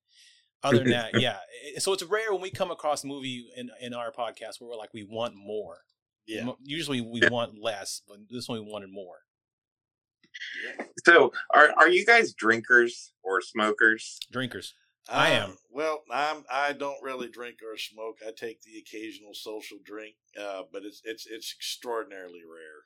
[0.60, 1.36] Other than that, yeah.
[1.62, 4.68] It- So it's rare when we come across a movie in in our podcast where
[4.68, 5.82] we're like, we want more.
[6.26, 6.50] Yeah.
[6.64, 9.18] Usually we want less, but this one we wanted more.
[11.04, 14.18] So, are are you guys drinkers or smokers?
[14.32, 14.74] Drinkers.
[15.08, 15.50] I am.
[15.50, 16.44] Um, Well, I'm.
[16.50, 18.18] I don't really drink or smoke.
[18.26, 22.84] I take the occasional social drink, uh, but it's it's it's extraordinarily rare.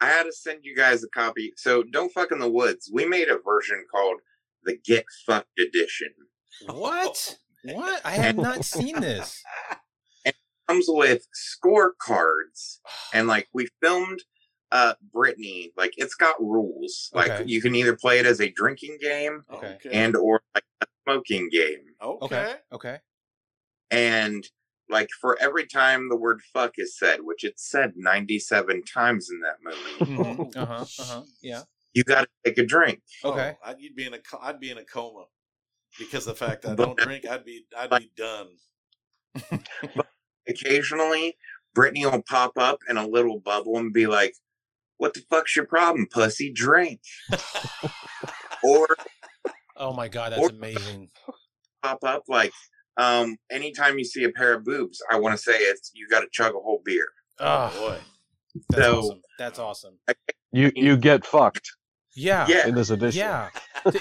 [0.00, 1.52] I had to send you guys a copy.
[1.56, 2.90] So, Don't Fuck in the Woods.
[2.92, 4.18] We made a version called
[4.64, 6.08] the Get Fucked Edition.
[6.66, 7.38] What?
[7.64, 8.00] what?
[8.04, 9.42] I have not seen this.
[10.24, 10.34] It
[10.68, 12.78] comes with scorecards
[13.12, 14.22] and like we filmed
[14.72, 17.44] uh Brittany like it's got rules like Okay.
[17.46, 19.74] you can either play it as a drinking game Okay.
[19.76, 19.90] Okay.
[19.92, 20.65] and or like a
[21.06, 22.36] smoking game okay.
[22.36, 22.54] Okay.
[22.72, 22.98] Okay.
[23.90, 24.48] and
[24.88, 29.40] like for every time the word fuck is said which it's said 97 times in
[29.40, 30.12] that movie
[30.50, 30.56] Mhm.
[30.56, 30.84] Uh huh.
[30.98, 31.22] Uh huh.
[31.42, 31.62] Yeah.
[31.94, 33.54] you got to take a drink Okay.
[33.64, 35.26] Oh, I'd you'd be in a co- I'd be in a coma
[35.98, 37.26] because of the fact that I don't drink.
[37.26, 38.48] I'd be I'd be done.
[40.48, 41.36] occasionally
[41.74, 44.34] Brittany will pop up in a little bubble and be like
[44.98, 47.00] what the fuck's your problem pussy drink
[48.62, 48.88] or
[49.76, 51.10] Oh my god, that's Or- amazing.
[51.82, 52.52] pop up like
[52.96, 56.20] um anytime you see a pair of boobs i want to say it's you got
[56.20, 57.06] to chug a whole beer
[57.38, 57.98] Oh, boy.
[58.70, 59.20] that's So- awesome.
[59.38, 59.98] That's awesome.
[60.52, 61.68] You you get fucked
[62.14, 62.46] Yeah.
[62.48, 63.18] yeah in this edition.
[63.20, 63.50] Yeah.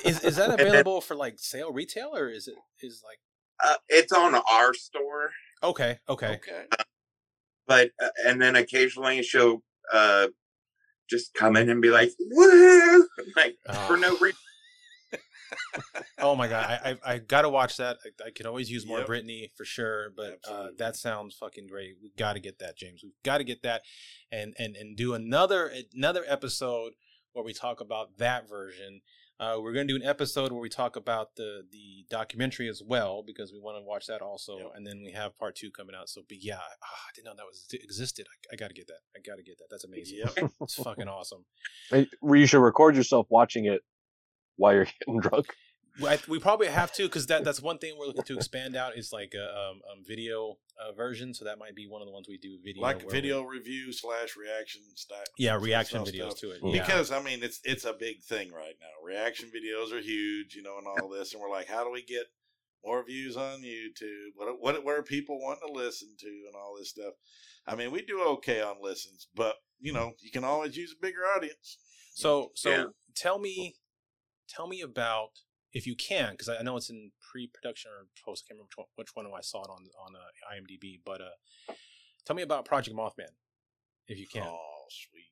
[0.06, 3.20] Is is that And then- available for like sale retail or is it is like
[3.64, 6.64] uh, it's on our store okay okay Okay.
[7.68, 9.62] but uh, and then occasionally she'll
[9.94, 10.28] uh
[11.10, 13.06] just come in and be like woo
[13.36, 13.74] like Oh.
[13.88, 14.40] for no reason
[16.20, 17.98] Oh my god, I I, I gotta watch that.
[18.06, 19.08] I, I could always use more Yep.
[19.08, 21.96] Brittany for sure, but uh, that sounds fucking great.
[22.02, 23.02] We got to get that, James.
[23.04, 23.82] We've got to get that,
[24.32, 26.94] and and and do another another episode
[27.34, 29.02] where we talk about that version.
[29.38, 33.22] Uh, we're gonna do an episode where we talk about the the documentary as well
[33.22, 34.72] because we want to watch that also, Yep.
[34.76, 36.08] and then we have part two coming out.
[36.08, 38.26] So, but yeah, ah, I didn't know that was existed.
[38.50, 39.00] I, I got to get that.
[39.14, 39.66] I got to get that.
[39.70, 40.20] That's amazing.
[40.20, 40.52] Yep.
[40.62, 41.44] It's fucking awesome.
[41.90, 43.82] Hey, Where you should record yourself watching it
[44.58, 45.48] while you're getting drunk.
[46.02, 48.98] Well, we probably have to because that that's one thing we're looking to expand out
[48.98, 51.34] is like a um, um, video uh, version.
[51.34, 53.44] So that might be one of the ones we do video like where we- video
[53.44, 55.24] review slash reaction style.
[55.38, 56.40] yeah, reaction style videos stuff.
[56.42, 56.60] to it.
[56.64, 56.82] Yeah.
[56.86, 59.06] Because I mean, it's it's a big thing right now.
[59.06, 62.04] Reaction videos are huge, you know, and all this, and we're like, how do we
[62.04, 62.26] get
[62.84, 64.32] more views on YouTube?
[64.36, 67.14] What what what are people wanting to listen to, and all this stuff?
[67.66, 71.02] I mean, we do okay on listens, but you know, you can always use a
[71.02, 71.78] bigger audience.
[72.16, 72.86] so so Yeah.
[73.16, 73.76] tell me,
[74.48, 75.30] tell me about
[75.74, 78.46] if you can because I know it's in pre-production or post.
[78.46, 81.22] I can't remember which one, which one I saw it on on uh, IMDb, but
[81.22, 81.74] uh,
[82.26, 83.34] tell me about Project Mothman
[84.08, 84.44] if you can.
[84.46, 85.32] Oh, sweet.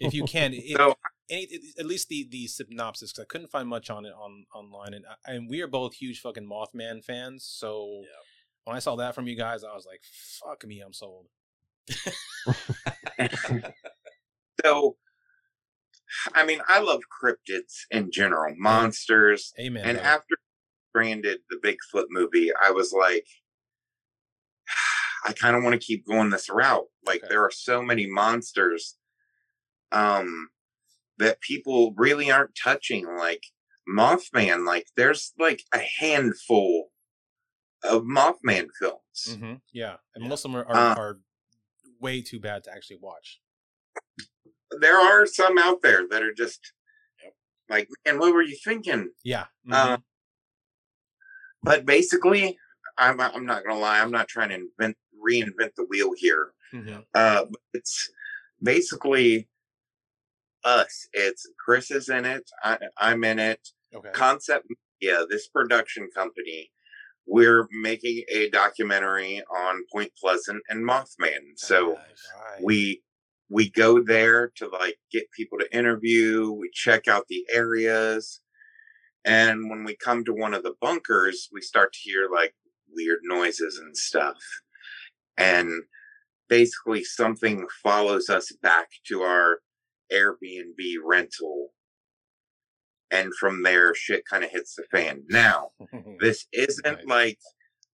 [0.00, 0.94] If you can, So-
[1.30, 1.46] any,
[1.78, 5.04] at least the the synopsis because I couldn't find much on it on online, and
[5.06, 7.44] I- and we are both huge fucking Mothman fans.
[7.44, 8.08] So Yeah.
[8.64, 10.02] when I saw that from you guys, I was like,
[10.42, 11.28] "Fuck me, I'm sold."
[14.64, 14.96] so,
[16.34, 19.84] I mean, I love cryptids in general, monsters, Amen.
[19.84, 20.08] and brother.
[20.08, 20.36] after
[20.92, 23.26] branded the Bigfoot movie, I was like,
[25.24, 26.86] I kind of want to keep going this route.
[27.04, 27.28] Like Okay.
[27.30, 28.98] there are so many monsters
[29.92, 30.48] um
[31.18, 33.42] that people really aren't touching like
[33.88, 36.88] Mothman like there's like a handful
[37.84, 39.26] of Mothman films.
[39.28, 40.28] Mhm, Yeah, and Yeah.
[40.30, 41.20] most of them are, are, Uh, are
[42.00, 43.41] way too bad to actually watch.
[44.80, 46.72] There are some out there that are just
[47.22, 47.34] Yep.
[47.68, 49.10] like, man, what were you thinking?
[49.24, 49.46] Yeah.
[49.70, 50.02] Uh, mhm.
[51.62, 52.58] But basically,
[52.98, 56.52] I'm I'm not gonna lie, I'm not trying to invent reinvent the wheel here.
[56.72, 57.06] Mhm.
[57.14, 58.10] Uh, it's
[58.62, 59.48] basically
[60.64, 61.08] us.
[61.12, 62.50] It's Chris is in it.
[62.62, 63.68] I, I'm in it.
[63.94, 64.10] Okay.
[64.12, 64.66] Concept
[65.00, 66.70] Media, this production company,
[67.26, 71.56] we're making a documentary on Point Pleasant and Mothman.
[71.56, 72.62] So Right.
[72.62, 73.02] we
[73.52, 76.50] we go there to like get people to interview.
[76.50, 78.40] We check out the areas,
[79.24, 82.54] and when we come to one of the bunkers, we start to hear like
[82.90, 84.38] weird noises and stuff,
[85.36, 85.82] and
[86.48, 89.58] basically something follows us back to our
[90.12, 91.68] Airbnb rental.
[93.10, 95.24] And from there, shit kind of hits the fan.
[95.28, 95.70] Now,
[96.20, 97.06] this isn't Right.
[97.06, 97.38] like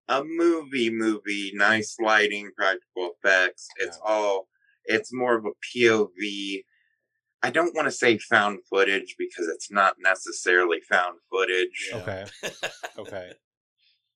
[0.08, 3.68] a movie movie, nice lighting, practical effects.
[3.78, 4.48] It's all
[4.88, 6.64] it's more of a POV.
[7.44, 11.98] I don't want to say found footage because it's not necessarily found footage, Yeah.
[12.02, 12.26] okay.
[12.98, 13.34] Okay.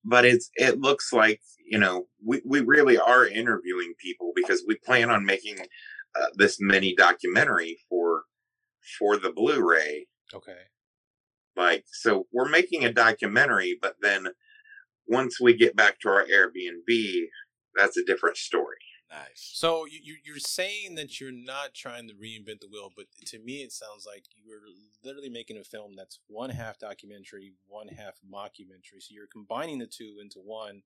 [0.03, 4.75] but it's it looks like, you know, we, we really are interviewing people because we
[4.75, 5.59] plan on making
[6.19, 8.23] uh, this mini documentary for
[8.99, 10.57] for the Blu-ray Okay.
[11.55, 14.27] like so we're making a documentary but then
[15.07, 17.25] once we get back to our airbnb
[17.75, 18.77] that's a different story
[19.11, 19.51] Nice.
[19.53, 23.39] So you, you you're saying that you're not trying to reinvent the wheel, but to
[23.39, 24.61] me it sounds like you're
[25.03, 29.01] literally making a film that's one half documentary, one half mockumentary.
[29.01, 30.83] So you're combining the two into one,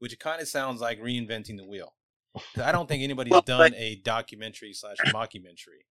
[0.00, 1.94] which kind of sounds like reinventing the wheel.
[2.62, 5.84] I don't think anybody's Well, done a documentary slash mockumentary.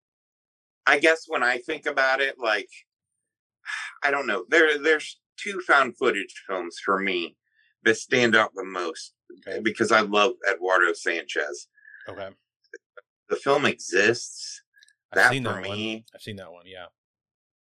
[0.86, 2.68] i guess when i think about it like
[4.02, 7.36] i don't know there there's two found footage films for me
[7.84, 9.12] that stand out the most
[9.46, 9.60] Okay.
[9.60, 11.68] because i love eduardo sanchez
[12.08, 12.28] Okay.
[13.28, 14.62] the film exists
[15.12, 15.78] I've that seen for that one.
[15.78, 16.66] me I've seen that one.
[16.66, 16.86] Yeah.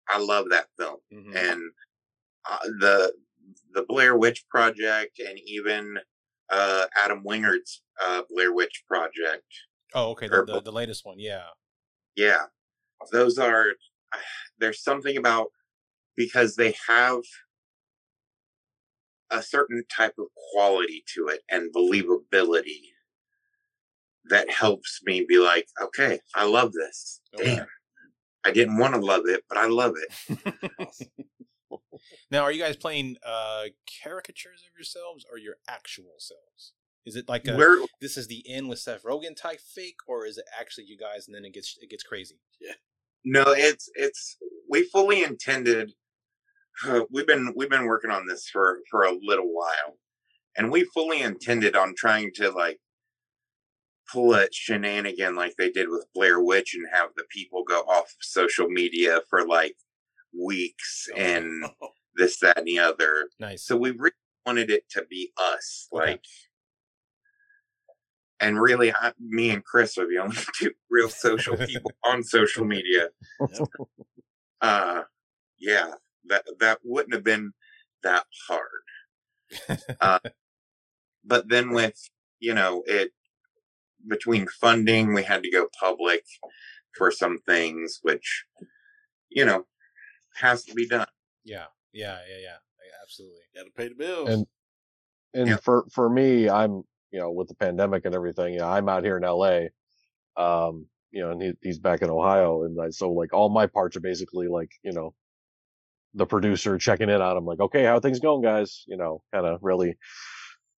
[0.09, 1.35] i love that film Mhm.
[1.35, 1.61] and
[2.49, 3.13] uh, the
[3.73, 5.97] the Blair Witch Project and even
[6.51, 9.43] uh, Adam Wingard's uh, Blair Witch Project.
[9.93, 10.27] Oh, okay.
[10.27, 11.19] The, the, the latest one.
[11.19, 11.45] Yeah.
[12.15, 12.45] Yeah,
[13.11, 13.65] those are.
[14.59, 15.47] There's something about
[16.15, 17.21] because they have
[19.31, 22.81] a certain type of quality to it and believability
[24.29, 27.21] that helps me be like, okay, I love this.
[27.35, 27.55] Okay.
[27.57, 27.67] Damn,
[28.43, 31.09] I didn't want to love it, but I love it.
[32.31, 33.65] now, are you guys playing uh
[34.03, 36.73] caricatures of yourselves or your actual selves?
[37.05, 40.25] Is it like a We're this is the end with Seth Rogen type fake, or
[40.25, 42.39] is it actually you guys and then it gets it gets crazy?
[42.59, 42.73] Yeah.
[43.25, 44.37] No, it's it's
[44.69, 45.93] we fully intended.
[47.11, 49.97] We've been we've been working on this for for a little while,
[50.57, 52.79] and we fully intended on trying to like
[54.11, 58.05] pull a shenanigan like they did with Blair Witch and have the people go off
[58.05, 59.75] of social media for like
[60.37, 61.65] weeks and
[62.15, 63.29] this, that, and the other.
[63.39, 63.65] Nice.
[63.65, 64.11] So we really
[64.45, 66.11] wanted it to be us, Okay.
[66.11, 66.23] like.
[68.41, 72.63] And really, I, me and Chris are the only two real social people on social
[72.63, 73.09] media.
[74.61, 75.01] Uh,
[75.59, 75.91] yeah,
[76.25, 77.53] that that wouldn't have been
[78.03, 79.79] that hard.
[79.99, 80.19] Uh,
[81.25, 81.95] but then with
[82.39, 83.11] you know it
[84.07, 86.23] between funding, we had to go public
[86.97, 88.45] for some things, which
[89.29, 89.65] you know
[90.35, 91.07] has to be done.
[91.43, 92.57] yeah, yeah, yeah, yeah.
[93.03, 93.39] Absolutely.
[93.55, 94.29] Got to pay the bills.
[94.29, 94.45] And
[95.33, 95.57] and Yeah.
[95.57, 99.03] for for me, I'm you know with the pandemic and everything, you know, I'm out
[99.03, 99.69] here in L.A.
[100.37, 103.65] Um, you know, and he, he's back in Ohio, and I, so like all my
[103.65, 105.15] parts are basically like you know,
[106.13, 108.83] the producer checking in on him, like, okay, how are things going, guys?
[108.87, 109.97] You know, kind of really,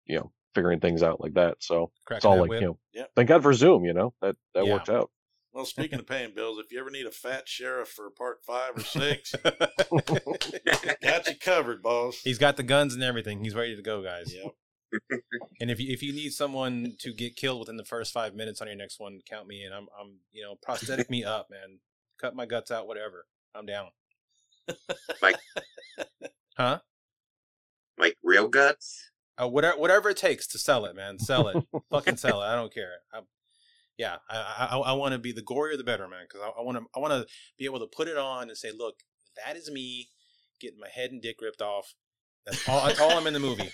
[0.06, 1.58] you know, figuring things out like that.
[1.62, 2.62] So it's all like whip.
[2.62, 3.12] you know, Yep.
[3.16, 3.86] thank God for Zoom.
[3.86, 4.74] You know, that that Yeah.
[4.74, 5.10] worked out.
[5.54, 8.76] well, speaking of paying bills, if you ever need a fat sheriff for part five
[8.78, 9.34] or six,
[11.02, 12.22] got you covered, boss.
[12.24, 13.44] He's got the guns and everything.
[13.44, 14.34] He's ready to go, guys.
[14.34, 14.54] Yep.
[15.62, 18.62] And if you if you need someone to get killed within the first five minutes
[18.62, 19.72] on your next one, count me in.
[19.72, 21.80] I'm I'm you know prosthetic me up, man.
[22.20, 23.26] Cut my guts out, whatever.
[23.56, 23.88] I'm down.
[25.22, 25.36] Like-
[26.58, 26.80] huh?
[27.98, 29.10] Like real guts.
[29.42, 31.18] Uh, whatever whatever it takes to sell it, man.
[31.20, 31.64] Sell it.
[31.92, 32.46] Fucking sell it.
[32.46, 32.94] I don't care.
[33.14, 33.22] I,
[33.98, 36.26] yeah, I I, I want to be the gorier the better, man.
[36.28, 37.26] Because I want to I want to
[37.58, 38.96] be able to put it on and say, look,
[39.46, 40.10] that is me
[40.60, 41.94] getting my head and dick ripped off.
[42.46, 42.86] That's all.
[42.86, 43.72] That's all I'm in the movie.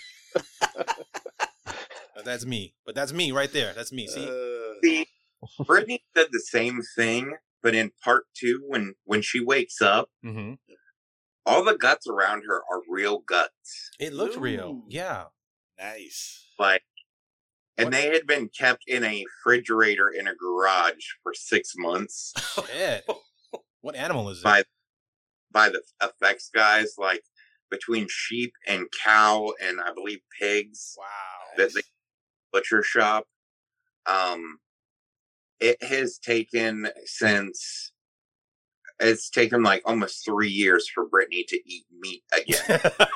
[2.24, 2.74] That's me.
[2.84, 3.72] But that's me right there.
[3.74, 4.06] That's me.
[4.08, 4.26] See.
[4.28, 5.06] Uh, See,
[5.66, 10.54] Brittany said the same thing, but in part two, when when she wakes up, Mm-hmm.
[11.46, 13.90] all the guts around her are real guts.
[13.98, 14.82] It looked real.
[14.88, 15.24] Yeah.
[15.78, 16.46] nice.
[16.58, 16.82] Like,
[17.76, 22.32] and What- they had been kept in a refrigerator in a garage for six months
[22.72, 23.04] Shit.
[23.80, 24.44] What animal is it?
[24.44, 24.64] by
[25.52, 26.94] by the effects guys.
[26.98, 27.22] Like
[27.70, 31.04] between sheep and cow and I believe pigs Wow.
[31.56, 31.82] that the
[32.52, 33.26] butcher shop.
[34.06, 34.58] Um,
[35.60, 37.92] it has taken since
[39.00, 42.80] it's taken like almost three years for Brittany to eat meat again.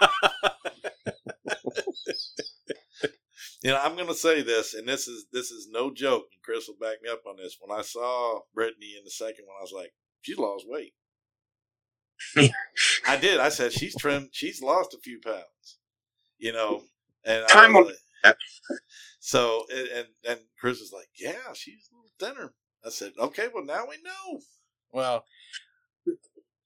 [3.62, 6.66] You know, I'm gonna say this, and this is this is no joke, and Chris
[6.66, 7.56] will back me up on this.
[7.60, 10.94] When I saw Brittany in the second one, I was like, she's lost weight.
[13.06, 13.38] I did.
[13.38, 14.30] I said she's trimmed.
[14.32, 15.78] She's lost a few pounds.
[16.38, 16.82] You know,
[17.24, 17.84] and Time will-
[18.24, 18.36] like-
[19.20, 21.88] so and, and Chris was like, yeah, she's
[22.22, 22.54] a little thinner.
[22.84, 24.40] I said, okay, well now we know.
[24.92, 25.24] well,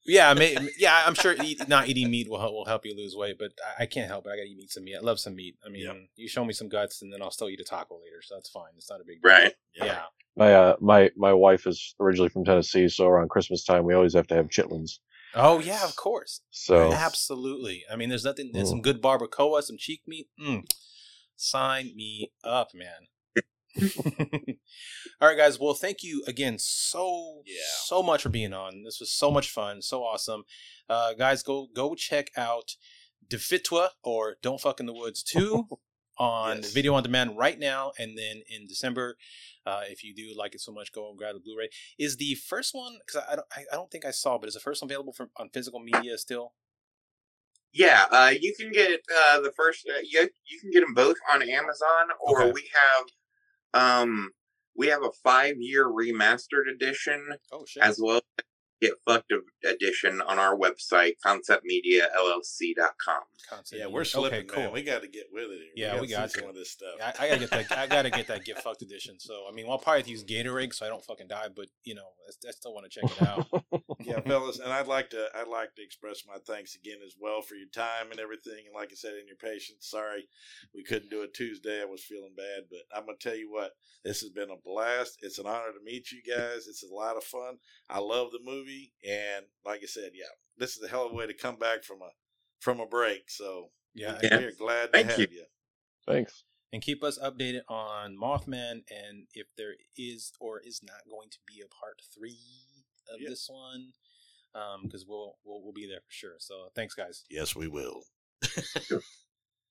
[0.08, 1.02] yeah, I may, yeah.
[1.04, 3.82] I'm sure eat, not eating meat will help, will help you lose weight, but I,
[3.82, 4.30] I can't help it.
[4.30, 4.96] I gotta eat some meat.
[4.96, 5.56] I love some meat.
[5.66, 5.96] I mean, Yep.
[6.14, 8.48] you show me some guts, and then I'll still eat a taco later, so that's
[8.48, 8.70] fine.
[8.76, 9.30] It's not a big deal.
[9.32, 9.52] right.
[9.74, 10.02] Yeah.
[10.36, 14.14] My uh, my my wife is originally from Tennessee, so around Christmas time we always
[14.14, 14.98] have to have chitlins.
[15.34, 16.40] Oh yeah, of course.
[16.50, 17.84] So Absolutely.
[17.90, 18.50] I mean, there's nothing.
[18.52, 18.70] There's Mm.
[18.70, 20.28] some good barbacoa, some cheek meat.
[20.40, 20.64] Mm.
[21.36, 23.08] Sign me up, man.
[25.20, 25.58] All right, guys.
[25.58, 27.54] Well, thank you again so Yeah.
[27.84, 28.82] so much for being on.
[28.84, 30.44] This was so much fun, so awesome.
[30.88, 32.76] Uh, guys, go go check out
[33.26, 35.66] Defitwa or Don't Fuck in the Woods two
[36.18, 36.72] on Yes.
[36.72, 39.16] video on demand right now, and then in December.
[39.66, 41.68] Uh, if you do like it so much, go and grab the Blu-ray.
[41.98, 42.98] Is the first one?
[43.04, 45.12] Because I, I don't, I, don't think I saw, but is the first one available
[45.12, 46.52] for, on physical media still?
[47.72, 49.84] Yeah, uh, you can get uh, the first.
[49.92, 52.52] Uh, you you can get them both on Amazon, or Okay.
[52.52, 53.06] we have
[53.76, 54.30] um
[54.76, 57.82] we have a five year remastered edition Oh shit!
[57.82, 58.16] as well.
[58.38, 58.44] as
[58.82, 59.32] Get fucked
[59.64, 63.22] edition on our website conceptmediallc.com.
[63.48, 64.64] Concept Yeah, we're slipping, Okay, cool.
[64.64, 64.72] man.
[64.72, 65.60] We got to get with it.
[65.74, 65.86] Here.
[65.86, 66.90] Yeah, gotta we got see some of this stuff.
[67.02, 67.78] I, I gotta get that.
[67.78, 69.18] I gotta get that get fucked edition.
[69.18, 71.48] So I mean, well, I'll probably use Gatorade so I don't fucking die.
[71.56, 73.46] But you know, I, I still want to check it out.
[74.00, 77.42] yeah, fellas, and I'd like to I'd like to express my thanks again as well
[77.42, 79.88] for your time and everything, and like I said, in your patience.
[79.88, 80.28] Sorry
[80.74, 81.80] we couldn't do it Tuesday.
[81.80, 83.72] I was feeling bad, but I'm gonna tell you what,
[84.04, 85.18] this has been a blast.
[85.22, 86.66] It's an honor to meet you guys.
[86.66, 87.58] It's a lot of fun.
[87.88, 90.24] I love the movie, and like I said, yeah,
[90.58, 92.10] this is a hell of a way to come back from a
[92.60, 93.30] from a break.
[93.30, 94.38] So Yeah, Yeah.
[94.38, 95.28] we're glad to Thank have you.
[95.30, 95.44] you.
[96.06, 96.44] thanks.
[96.72, 101.38] and keep us updated on Mothman and if there is or is not going to
[101.46, 102.36] be a part three
[103.12, 103.28] of Yeah.
[103.30, 103.92] this one,
[104.54, 106.34] um, because we'll, we'll we'll be there for sure.
[106.38, 107.24] So thanks, guys.
[107.30, 108.02] Yes, we will.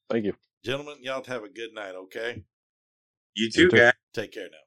[0.10, 0.34] Thank you.
[0.64, 2.44] Gentlemen, y'all have a good night, okay?
[3.36, 3.78] You You too, too.
[3.78, 3.94] guys.
[4.14, 4.58] Take care now.